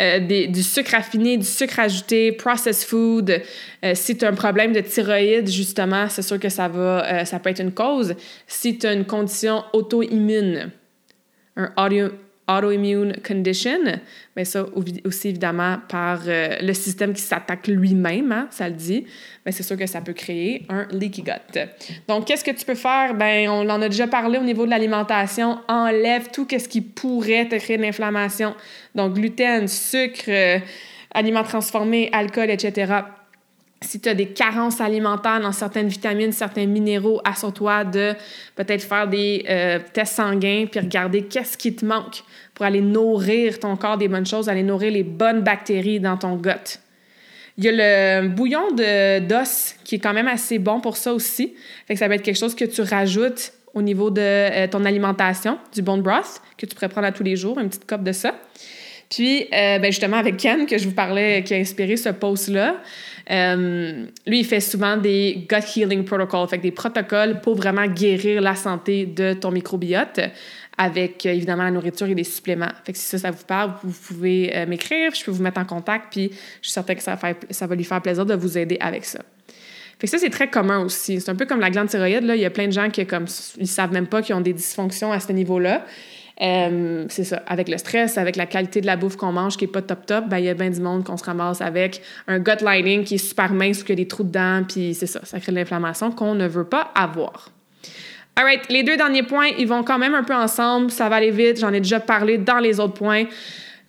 [0.02, 3.42] Euh, du sucre raffiné, du sucre ajouté, processed food.
[3.94, 7.52] si tu as un problème de thyroïde, justement, c'est sûr que ça, va, ça peut
[7.52, 8.16] être une cause.
[8.48, 10.72] Si tu as une condition auto-immune,
[11.56, 12.10] un audio,
[12.48, 13.80] autoimmune condition,
[14.36, 14.66] mais ça
[15.04, 19.06] aussi évidemment par euh, le système qui s'attaque lui-même, hein, ça le dit,
[19.46, 21.60] mais c'est sûr que ça peut créer un leaky gut.
[22.08, 23.16] Donc, qu'est-ce que tu peux faire?
[23.16, 25.60] Ben, on en a déjà parlé au niveau de l'alimentation.
[25.68, 28.56] Enlève tout ce qui pourrait te créer de l'inflammation.
[28.96, 30.60] Donc, gluten, sucre, euh,
[31.14, 33.02] aliments transformés, alcool, etc.
[33.82, 38.14] si tu as des carences alimentaires dans certaines vitamines, certains minéraux, assure-toi de
[38.56, 43.60] peut-être faire des euh, tests sanguins puis regarder qu'est-ce qui te manque pour aller nourrir
[43.60, 46.80] ton corps des bonnes choses, aller nourrir les bonnes bactéries dans ton gut.
[47.60, 51.56] Il y a le bouillon d'os qui est quand même assez bon pour ça aussi.
[51.88, 54.86] Fait que ça va être quelque chose que tu rajoutes au niveau de euh, ton
[54.86, 58.04] alimentation, du bone broth, que tu pourrais prendre à tous les jours, une petite coupe
[58.04, 58.34] de ça.
[59.10, 62.82] Puis, euh, ben justement, avec Ken, que je vous parlais, qui a inspiré ce post-là,
[63.30, 68.42] euh, lui, il fait souvent des gut healing protocols, fait des protocoles pour vraiment guérir
[68.42, 70.20] la santé de ton microbiote
[70.78, 72.72] avec évidemment la nourriture et les suppléments.
[72.86, 75.66] Fait que si ça, ça vous parle, vous pouvez m'écrire, je peux vous mettre en
[75.66, 76.30] contact, puis
[76.62, 79.04] je suis certaine que ça va, ça va lui faire plaisir de vous aider avec
[79.04, 79.20] ça.
[80.00, 81.20] Fait que ça, c'est très commun aussi.
[81.20, 82.24] C'est un peu comme la glande thyroïde.
[82.24, 82.36] Là.
[82.36, 83.26] Il y a plein de gens qui comme,
[83.58, 85.86] ils savent même pas qu'ils ont des dysfonctions à ce niveau-là.
[86.42, 87.42] Euh, c'est ça.
[87.48, 90.06] Avec le stress, avec la qualité de la bouffe qu'on mange qui est pas top
[90.06, 93.04] top, ben, il y a bien du monde qu'on se ramasse avec un gut lining
[93.04, 95.22] qui est super mince ou qui a des trous dedans, puis c'est ça.
[95.24, 97.50] Ça crée de l'inflammation qu'on ne veut pas avoir.
[98.36, 100.92] Alright, les deux derniers points, ils vont quand même un peu ensemble.
[100.92, 101.60] Ça va aller vite.
[101.60, 103.26] J'en ai déjà parlé dans les autres points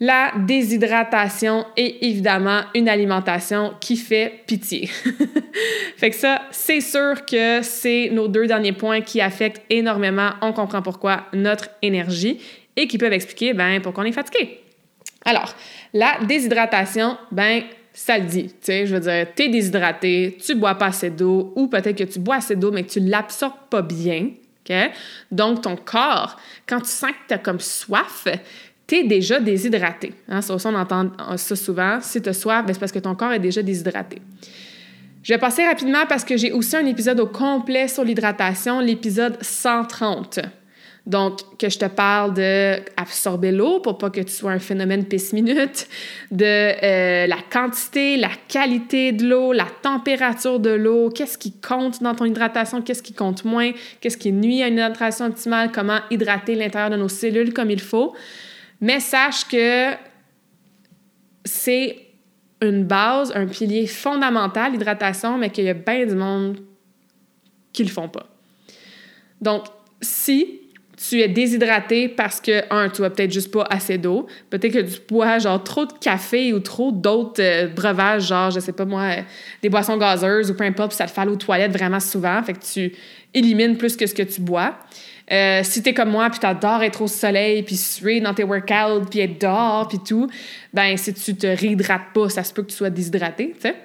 [0.01, 4.87] la déshydratation et évidemment une alimentation qui fait pitié.
[5.97, 10.53] fait que ça, c'est sûr que c'est nos deux derniers points qui affectent énormément, on
[10.53, 12.41] comprend pourquoi, notre énergie
[12.77, 14.61] et qui peuvent expliquer ben, pourquoi on est fatigué.
[15.25, 15.55] Alors,
[15.93, 18.47] la déshydratation, ben, ça le dit.
[18.47, 21.99] Tu sais, je veux dire, tu es déshydraté, tu bois pas assez d'eau ou peut-être
[21.99, 24.29] que tu bois assez d'eau mais que tu l'absorbes pas bien.
[25.31, 28.27] Donc, ton corps, quand tu sens que tu as comme soif,
[28.89, 30.15] tu es déjà déshydraté.
[30.29, 30.41] Hein?
[30.41, 31.99] Ça on entend ça souvent.
[32.01, 34.21] Si tu as soif, ben, c'est parce que ton corps est déjà déshydraté.
[35.23, 39.37] Je vais passer rapidement parce que j'ai aussi un épisode au complet sur l'hydratation, l'épisode
[39.43, 40.41] 130.
[41.05, 45.87] Donc, que je te parle d'absorber l'eau pour pas que tu sois un phénomène pisse-minute,
[46.31, 52.03] de euh, la quantité, la qualité de l'eau, la température de l'eau, qu'est-ce qui compte
[52.03, 56.01] dans ton hydratation, qu'est-ce qui compte moins, qu'est-ce qui nuit à une hydratation optimale, comment
[56.11, 58.15] hydrater l'intérieur de nos cellules comme il faut.
[58.81, 59.93] Mais sache que
[61.45, 61.97] c'est
[62.61, 66.59] une base, un pilier fondamental, l'hydratation, mais qu'il y a bien du monde
[67.73, 68.27] qui le font pas.
[69.41, 69.65] Donc,
[70.01, 70.61] si
[70.97, 74.81] tu es déshydraté parce que, un, tu as peut-être juste pas assez d'eau, peut-être que
[74.81, 78.85] tu bois genre trop de café ou trop d'autres euh, breuvages, genre, je sais pas
[78.85, 79.23] moi, euh,
[79.63, 82.43] des boissons gazeuses ou peu importe, puis ça te fait aller aux toilettes vraiment souvent,
[82.43, 82.93] fait que tu
[83.33, 84.77] élimines plus que ce que tu bois.
[85.31, 89.07] Euh, si t'es comme moi, puis t'adores être au soleil, puis suer dans tes workouts,
[89.11, 90.29] puis être dehors, puis tout,
[90.73, 93.77] ben si tu te réhydrates pas, ça se peut que tu sois déshydraté, tu sais.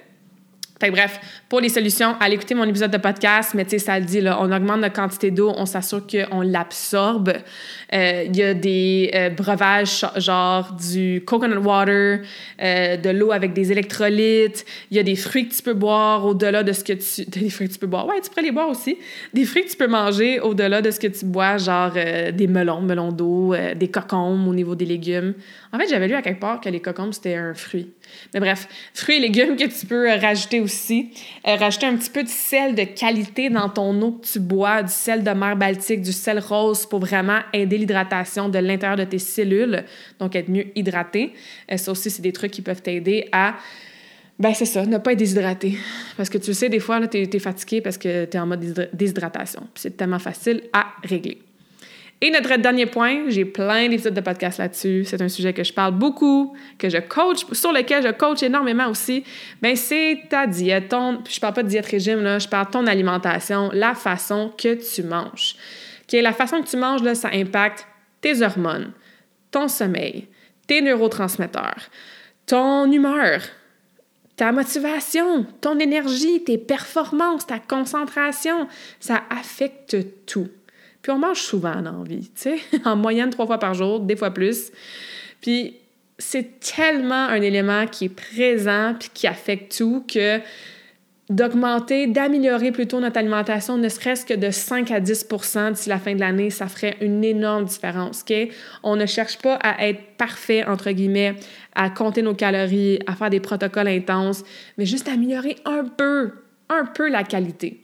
[0.90, 4.04] Bref, pour les solutions, allez écouter mon épisode de podcast, mais tu sais, ça le
[4.04, 7.32] dit, là, on augmente la quantité d'eau, on s'assure qu'on l'absorbe.
[7.92, 12.20] Euh, il y a des euh, breuvages genre du coconut water,
[12.60, 14.64] euh, de l'eau avec des électrolytes.
[14.90, 17.24] Il y a des fruits que tu peux boire au-delà de ce que tu...
[17.44, 18.06] Des fruits que tu peux boire.
[18.06, 18.96] Ouais, tu peux les boire aussi.
[19.32, 22.80] Des fruits que tu peux manger au-delà de ce que tu bois, genre des melons,
[22.80, 25.34] melons d'eau, des cocombes au niveau des légumes.
[25.72, 27.90] En fait, j'avais lu à quelque part que les cocombes, c'était un fruit.
[28.32, 31.10] Mais bref, fruits et légumes que tu peux rajouter aussi.
[31.44, 34.92] rajouter un petit peu de sel de qualité dans ton eau que tu bois, du
[34.92, 39.18] sel de mer Baltique, du sel rose pour vraiment aider l'hydratation de l'intérieur de tes
[39.18, 39.84] cellules,
[40.18, 41.32] donc être mieux hydraté.
[41.70, 43.54] Euh, ça aussi, c'est des trucs qui peuvent t'aider à
[44.36, 45.78] ben c'est ça, ne pas être déshydraté.
[46.16, 48.90] Parce que tu sais, des fois, tu es, fatigué parce que tu es en mode
[48.92, 49.68] déshydratation.
[49.76, 51.38] C'est tellement facile à régler.
[52.20, 55.04] Et notre dernier point, j'ai plein d'épisodes de podcast là-dessus.
[55.04, 58.88] C'est un sujet que je parle beaucoup, que je coach, sur lequel je coach énormément
[58.88, 59.24] aussi.
[59.60, 60.88] Ben c'est ta diète.
[60.88, 64.52] Ton, je parle pas de diète régime, là, je parle de ton alimentation, la façon
[64.56, 65.56] que tu manges.
[66.12, 67.86] La façon que tu manges, là, ça impacte
[68.20, 68.92] tes hormones,
[69.50, 70.28] ton sommeil,
[70.66, 71.90] tes neurotransmetteurs,
[72.46, 73.40] ton humeur,
[74.36, 78.68] ta motivation, ton énergie, tes performances, ta concentration.
[79.00, 79.96] Ça affecte
[80.26, 80.48] tout.
[81.04, 84.16] Puis on mange souvent en envie, tu sais, en moyenne trois fois par jour, des
[84.16, 84.72] fois plus.
[85.42, 85.76] Puis
[86.16, 90.40] c'est tellement un élément qui est présent puis qui affecte tout que
[91.28, 96.14] d'augmenter, d'améliorer plutôt notre alimentation, ne serait-ce que de 5 à 10% d'ici la fin
[96.14, 98.24] de l'année, ça ferait une énorme différence.
[98.82, 101.34] On ne cherche pas à être parfait, entre guillemets,
[101.74, 104.42] à compter nos calories, à faire des protocoles intenses,
[104.78, 106.32] mais juste améliorer un peu,
[106.70, 107.83] un peu la qualité.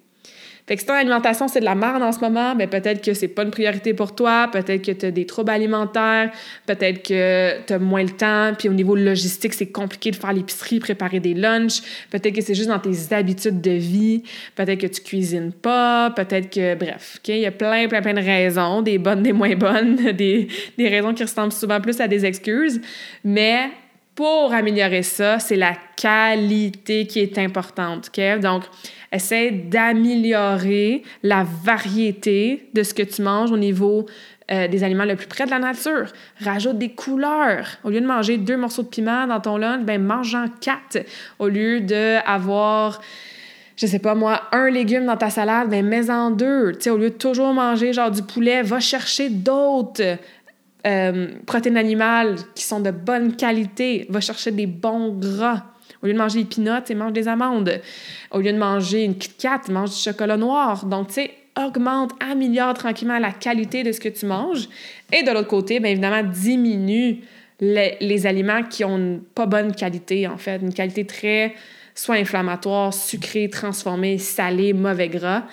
[0.70, 3.12] Fait que si ton alimentation, c'est de la merde en ce moment, ben, peut-être que
[3.12, 6.30] c'est pas une priorité pour toi, peut-être que tu as des troubles alimentaires,
[6.64, 10.32] peut-être que tu as moins le temps, puis au niveau logistique, c'est compliqué de faire
[10.32, 14.22] l'épicerie, préparer des lunchs, peut-être que c'est juste dans tes habitudes de vie,
[14.54, 17.30] peut-être que tu cuisines pas, peut-être que, bref, OK?
[17.30, 20.46] Il y a plein, plein, plein de raisons, des bonnes, des moins bonnes, des,
[20.78, 22.80] des raisons qui ressemblent souvent plus à des excuses,
[23.24, 23.70] mais
[24.14, 28.08] pour améliorer ça, c'est la qualité qui est importante.
[28.16, 28.40] OK?
[28.40, 28.64] Donc,
[29.12, 34.06] essaie d'améliorer la variété de ce que tu manges au niveau
[34.50, 36.12] euh, des aliments le plus près de la nature.
[36.40, 37.66] Rajoute des couleurs.
[37.84, 40.98] Au lieu de manger deux morceaux de piment dans ton lunch, ben mange-en quatre.
[41.38, 43.00] Au lieu d'avoir
[43.80, 46.72] je sais pas moi, un légume dans ta salade, ben mets-en deux.
[46.78, 50.18] Tu au lieu de toujours manger genre du poulet, va chercher d'autres
[50.86, 54.06] euh, protéines animales qui sont de bonne qualité.
[54.10, 55.62] Va chercher des bons gras.
[56.02, 57.80] Au lieu de manger des peanuts, mange des amandes.
[58.30, 60.86] Au lieu de manger une Kit Kat, mange du chocolat noir.
[60.86, 64.68] Donc, tu sais, augmente, améliore tranquillement la qualité de ce que tu manges.
[65.12, 67.18] Et de l'autre côté, bien évidemment, diminue
[67.60, 71.54] les, les, aliments qui ont pas bonne qualité, en fait, une qualité très
[71.94, 75.44] soit inflammatoire, sucré, transformé, salé, mauvais gras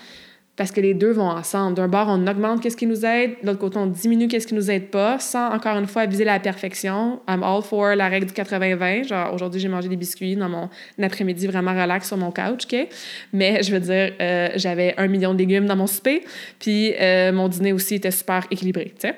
[0.58, 1.76] parce que les deux vont ensemble.
[1.76, 4.56] D'un bord, on augmente qu'est-ce qui nous aide, de l'autre côté, on diminue qu'est-ce qui
[4.56, 7.22] nous aide pas, sans encore une fois viser la perfection.
[7.30, 9.08] I'm all for la règle du 80-20.
[9.08, 10.70] Genre, aujourd'hui, j'ai mangé des biscuits dans mon
[11.02, 12.88] après-midi vraiment relax sur mon couch, OK?
[13.32, 16.24] Mais je veux dire, euh, j'avais un million de légumes dans mon souper,
[16.60, 19.16] puis euh, mon dîner aussi était super équilibré, tu sais?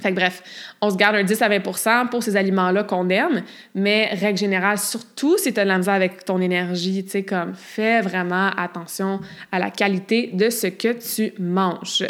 [0.00, 0.42] Fait que bref,
[0.80, 3.42] on se garde un 10 à 20% pour ces aliments-là qu'on aime,
[3.74, 7.22] mais règle générale, surtout si tu as de la misère avec ton énergie, tu sais,
[7.24, 9.20] comme fais vraiment attention
[9.50, 12.04] à la qualité de ce que tu manges.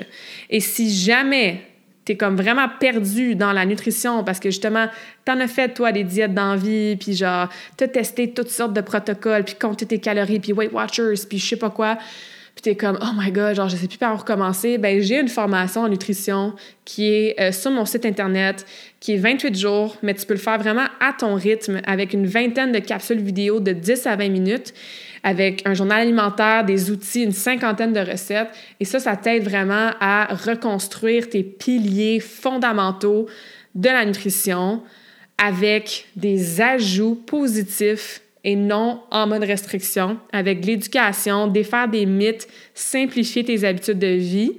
[0.51, 1.63] Et si jamais
[2.05, 4.87] tu es comme vraiment perdu dans la nutrition parce que justement,
[5.25, 8.75] tu en as fait, toi, des diètes d'envie, puis genre, tu as testé toutes sortes
[8.75, 11.97] de protocoles, puis compter tes calories, puis Weight Watchers, puis je sais pas quoi,
[12.59, 14.79] puis t'es comme oh my god genre je sais plus par où recommencer.
[14.79, 16.55] Ben j'ai une formation en nutrition
[16.85, 18.67] qui est euh, sur mon site internet
[18.99, 22.27] qui est 28 jours mais tu peux le faire vraiment à ton rythme avec une
[22.27, 24.75] vingtaine de capsules vidéo de 10 à 20 minutes
[25.23, 28.49] avec un journal alimentaire, des outils, une cinquantaine de recettes.
[28.81, 33.29] Et ça ça t'aide vraiment à reconstruire tes piliers fondamentaux
[33.77, 34.83] de la nutrition
[35.41, 43.45] avec des ajouts positifs et non en mode restriction, avec l'éducation, défaire des mythes, simplifier
[43.45, 44.53] tes habitudes de vie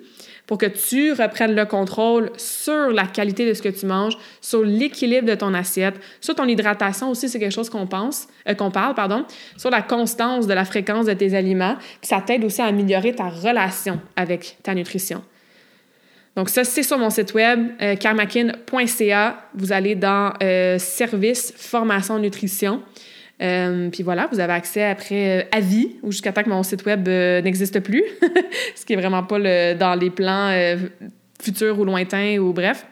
[0.49, 4.63] pour que tu reprennes le contrôle sur la qualité de ce que tu manges, sur
[4.63, 8.71] l'équilibre de ton assiette, sur ton hydratation aussi, c'est quelque chose qu'on pense, euh, qu'on
[8.71, 9.25] parle, pardon,
[9.57, 13.13] sur la constance de la fréquence de tes aliments, puis ça t'aide aussi à améliorer
[13.13, 15.21] ta relation avec ta nutrition.
[16.35, 17.95] Donc ça, c'est sur mon site web, euh,
[19.53, 22.81] Vous allez dans euh, Service, formation, nutrition.
[23.41, 26.63] Euh, puis voilà, vous avez accès après euh, à vie ou jusqu'à temps que mon
[26.63, 28.03] site web euh, n'existe plus,
[28.75, 30.53] ce qui est vraiment pas le, dans les plans
[31.41, 32.85] futurs ou lointains ou bref.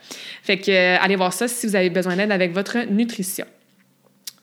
[0.44, 3.46] Fait que allez voir ça si vous avez besoin d'aide avec votre nutrition.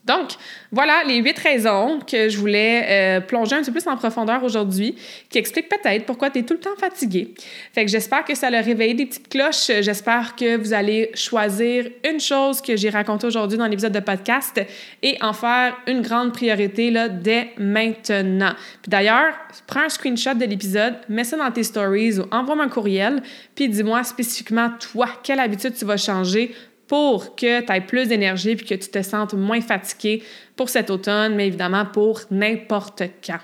[0.05, 0.33] Donc,
[0.71, 4.97] voilà les huit raisons que je voulais euh, plonger un peu plus en profondeur aujourd'hui,
[5.31, 7.35] qui expliquent peut-être pourquoi tu es tout le temps fatigué.
[7.73, 9.71] Fait que j'espère que ça a réveillé des petites cloches.
[9.81, 14.61] J'espère que vous allez choisir une chose que j'ai racontée aujourd'hui dans l'épisode de podcast
[15.03, 18.55] et en faire une grande priorité là, dès maintenant.
[18.83, 19.33] Puis d'ailleurs,
[19.67, 23.23] prends un screenshot de l'épisode, mets ça dans tes stories ou envoie-moi un courriel,
[23.55, 26.55] puis dis-moi spécifiquement, toi, quelle habitude tu vas changer
[26.87, 30.23] pour que tu aies plus d'énergie puis que tu te sentes moins fatigué
[30.57, 33.39] pour cet automne, mais évidemment pour n'importe quand.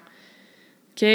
[0.90, 1.06] OK?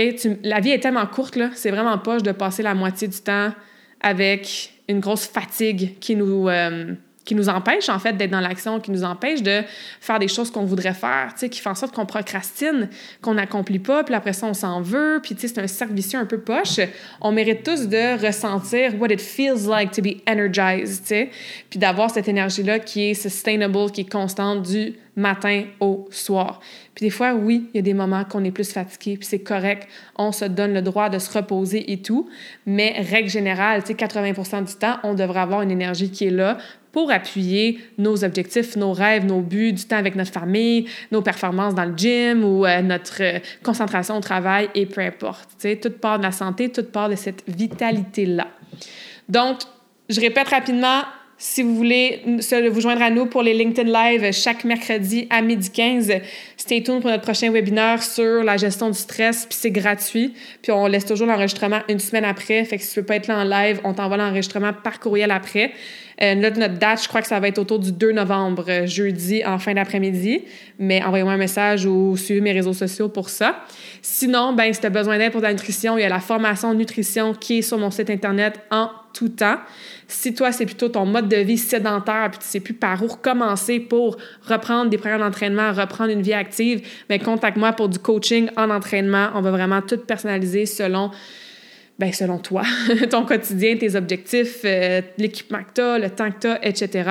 [0.44, 3.54] la vie est tellement courte, là, c'est vraiment poche de passer la moitié du temps
[4.02, 6.94] avec une grosse fatigue qui nous, euh,
[7.26, 9.64] qui nous empêche en fait d'être dans l'action, qui nous empêche de
[10.00, 12.90] faire des choses qu'on voudrait faire, tu sais, qui fait en sorte qu'on procrastine,
[13.22, 15.94] qu'on n'accomplit pas, puis après ça on s'en veut, puis tu sais c'est un cercle
[15.94, 16.80] vicieux un peu poche.
[17.22, 21.30] On mérite tous de ressentir what it feels like to be energized, tu sais,
[21.70, 26.60] puis d'avoir cette énergie là qui est sustainable, qui est constante du matin au soir.
[26.96, 29.40] Puis des fois, oui, il y a des moments qu'on est plus fatigué, puis c'est
[29.40, 29.88] correct,
[30.18, 32.30] on se donne le droit de se reposer et tout,
[32.66, 36.32] mais règle générale, tu sais, 80 du temps, on devrait avoir une énergie qui est
[36.32, 36.58] là
[36.94, 41.76] pour appuyer nos objectifs, nos rêves, nos buts, du temps avec notre famille, nos performances
[41.76, 45.50] dans le gym ou euh, notre euh, concentration au travail et peu importe.
[45.60, 48.48] Tu sais, toute part de la santé, toute part de cette vitalité-là.
[49.28, 49.58] Donc,
[50.08, 51.02] je répète rapidement,
[51.38, 55.70] si vous voulez vous joindre à nous pour les LinkedIn Live chaque mercredi à midi
[55.70, 56.14] 15,
[56.56, 60.34] stay tuned pour notre prochain webinaire sur la gestion du stress, puis c'est gratuit.
[60.62, 62.64] Puis on laisse toujours l'enregistrement une semaine après.
[62.64, 65.32] Fait que si tu veux pas être là en live, on t'envoie l'enregistrement par courriel
[65.32, 65.74] après.
[66.22, 69.44] Euh, notre, date, je crois que ça va être autour du 2 novembre, euh, jeudi,
[69.46, 70.44] en fin d'après-midi.
[70.80, 73.64] Mais envoyez-moi un message ou suivez mes réseaux sociaux pour ça.
[74.02, 76.74] Sinon, ben, si tu as besoin d'aide pour ta nutrition, il y a la formation
[76.74, 79.58] nutrition qui est sur mon site Internet en tout temps.
[80.08, 83.08] Si toi, c'est plutôt ton mode de vie sédentaire, puis tu sais plus par où
[83.08, 88.00] recommencer pour reprendre des programmes d'entraînement, reprendre une vie active, mais ben, contacte-moi pour du
[88.00, 89.30] coaching en entraînement.
[89.36, 91.12] On va vraiment tout personnaliser selon
[91.98, 92.64] ben, selon toi,
[93.10, 97.10] ton quotidien, tes objectifs, euh, l'équipement que tu as, le temps que tu etc.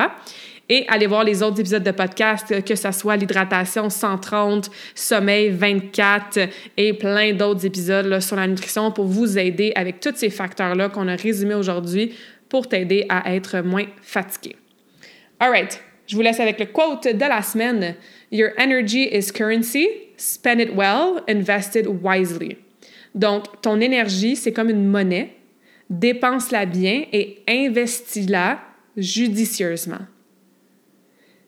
[0.69, 6.39] Et allez voir les autres épisodes de podcast, que ce soit l'hydratation 130, sommeil 24
[6.77, 11.07] et plein d'autres épisodes sur la nutrition pour vous aider avec tous ces facteurs-là qu'on
[11.09, 12.15] a résumés aujourd'hui
[12.49, 14.57] pour t'aider à être moins fatigué.
[15.39, 17.97] All right, je vous laisse avec le quote de la semaine.
[18.31, 19.87] Your energy is currency.
[20.17, 21.23] Spend it well.
[21.29, 22.64] Invest it wisely.
[23.15, 25.37] Donc, ton énergie, c'est comme une monnaie.
[25.91, 28.61] Dépense-la bien et investis-la
[28.97, 30.07] judicieusement.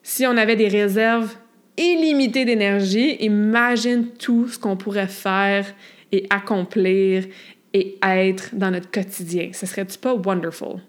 [0.02, 1.34] Si on avait des réserves
[1.76, 5.66] illimitées d'énergie, imagine tout ce qu'on pourrait faire
[6.12, 7.24] et accomplir
[7.72, 9.50] et être dans notre quotidien.
[9.52, 10.80] Ce serait-tu pas wonderful?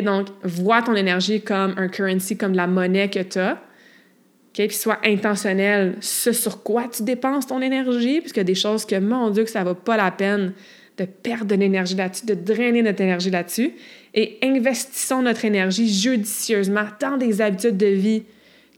[0.00, 3.60] Donc, vois ton énergie comme un currency, comme la monnaie que tu as.
[4.52, 9.30] Puis sois intentionnel ce sur quoi tu dépenses ton énergie, a des choses que, mon
[9.30, 10.52] Dieu, que ça va pas la peine
[10.98, 13.72] de perdre de l'énergie là-dessus, de drainer notre énergie là-dessus.
[14.14, 18.24] Et investissons notre énergie judicieusement dans des habitudes de vie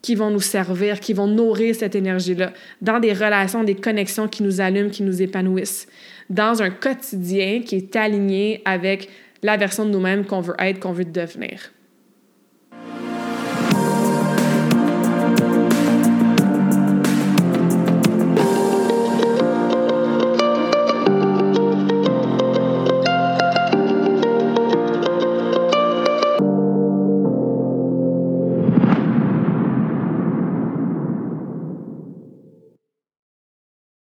[0.01, 2.53] qui vont nous servir, qui vont nourrir cette énergie-là,
[2.83, 5.89] dans des relations, des connexions qui nous allument, qui nous épanouissent,
[6.31, 9.09] dans un quotidien qui est aligné avec
[9.43, 11.74] la version de nous-mêmes qu'on veut être, qu'on veut devenir.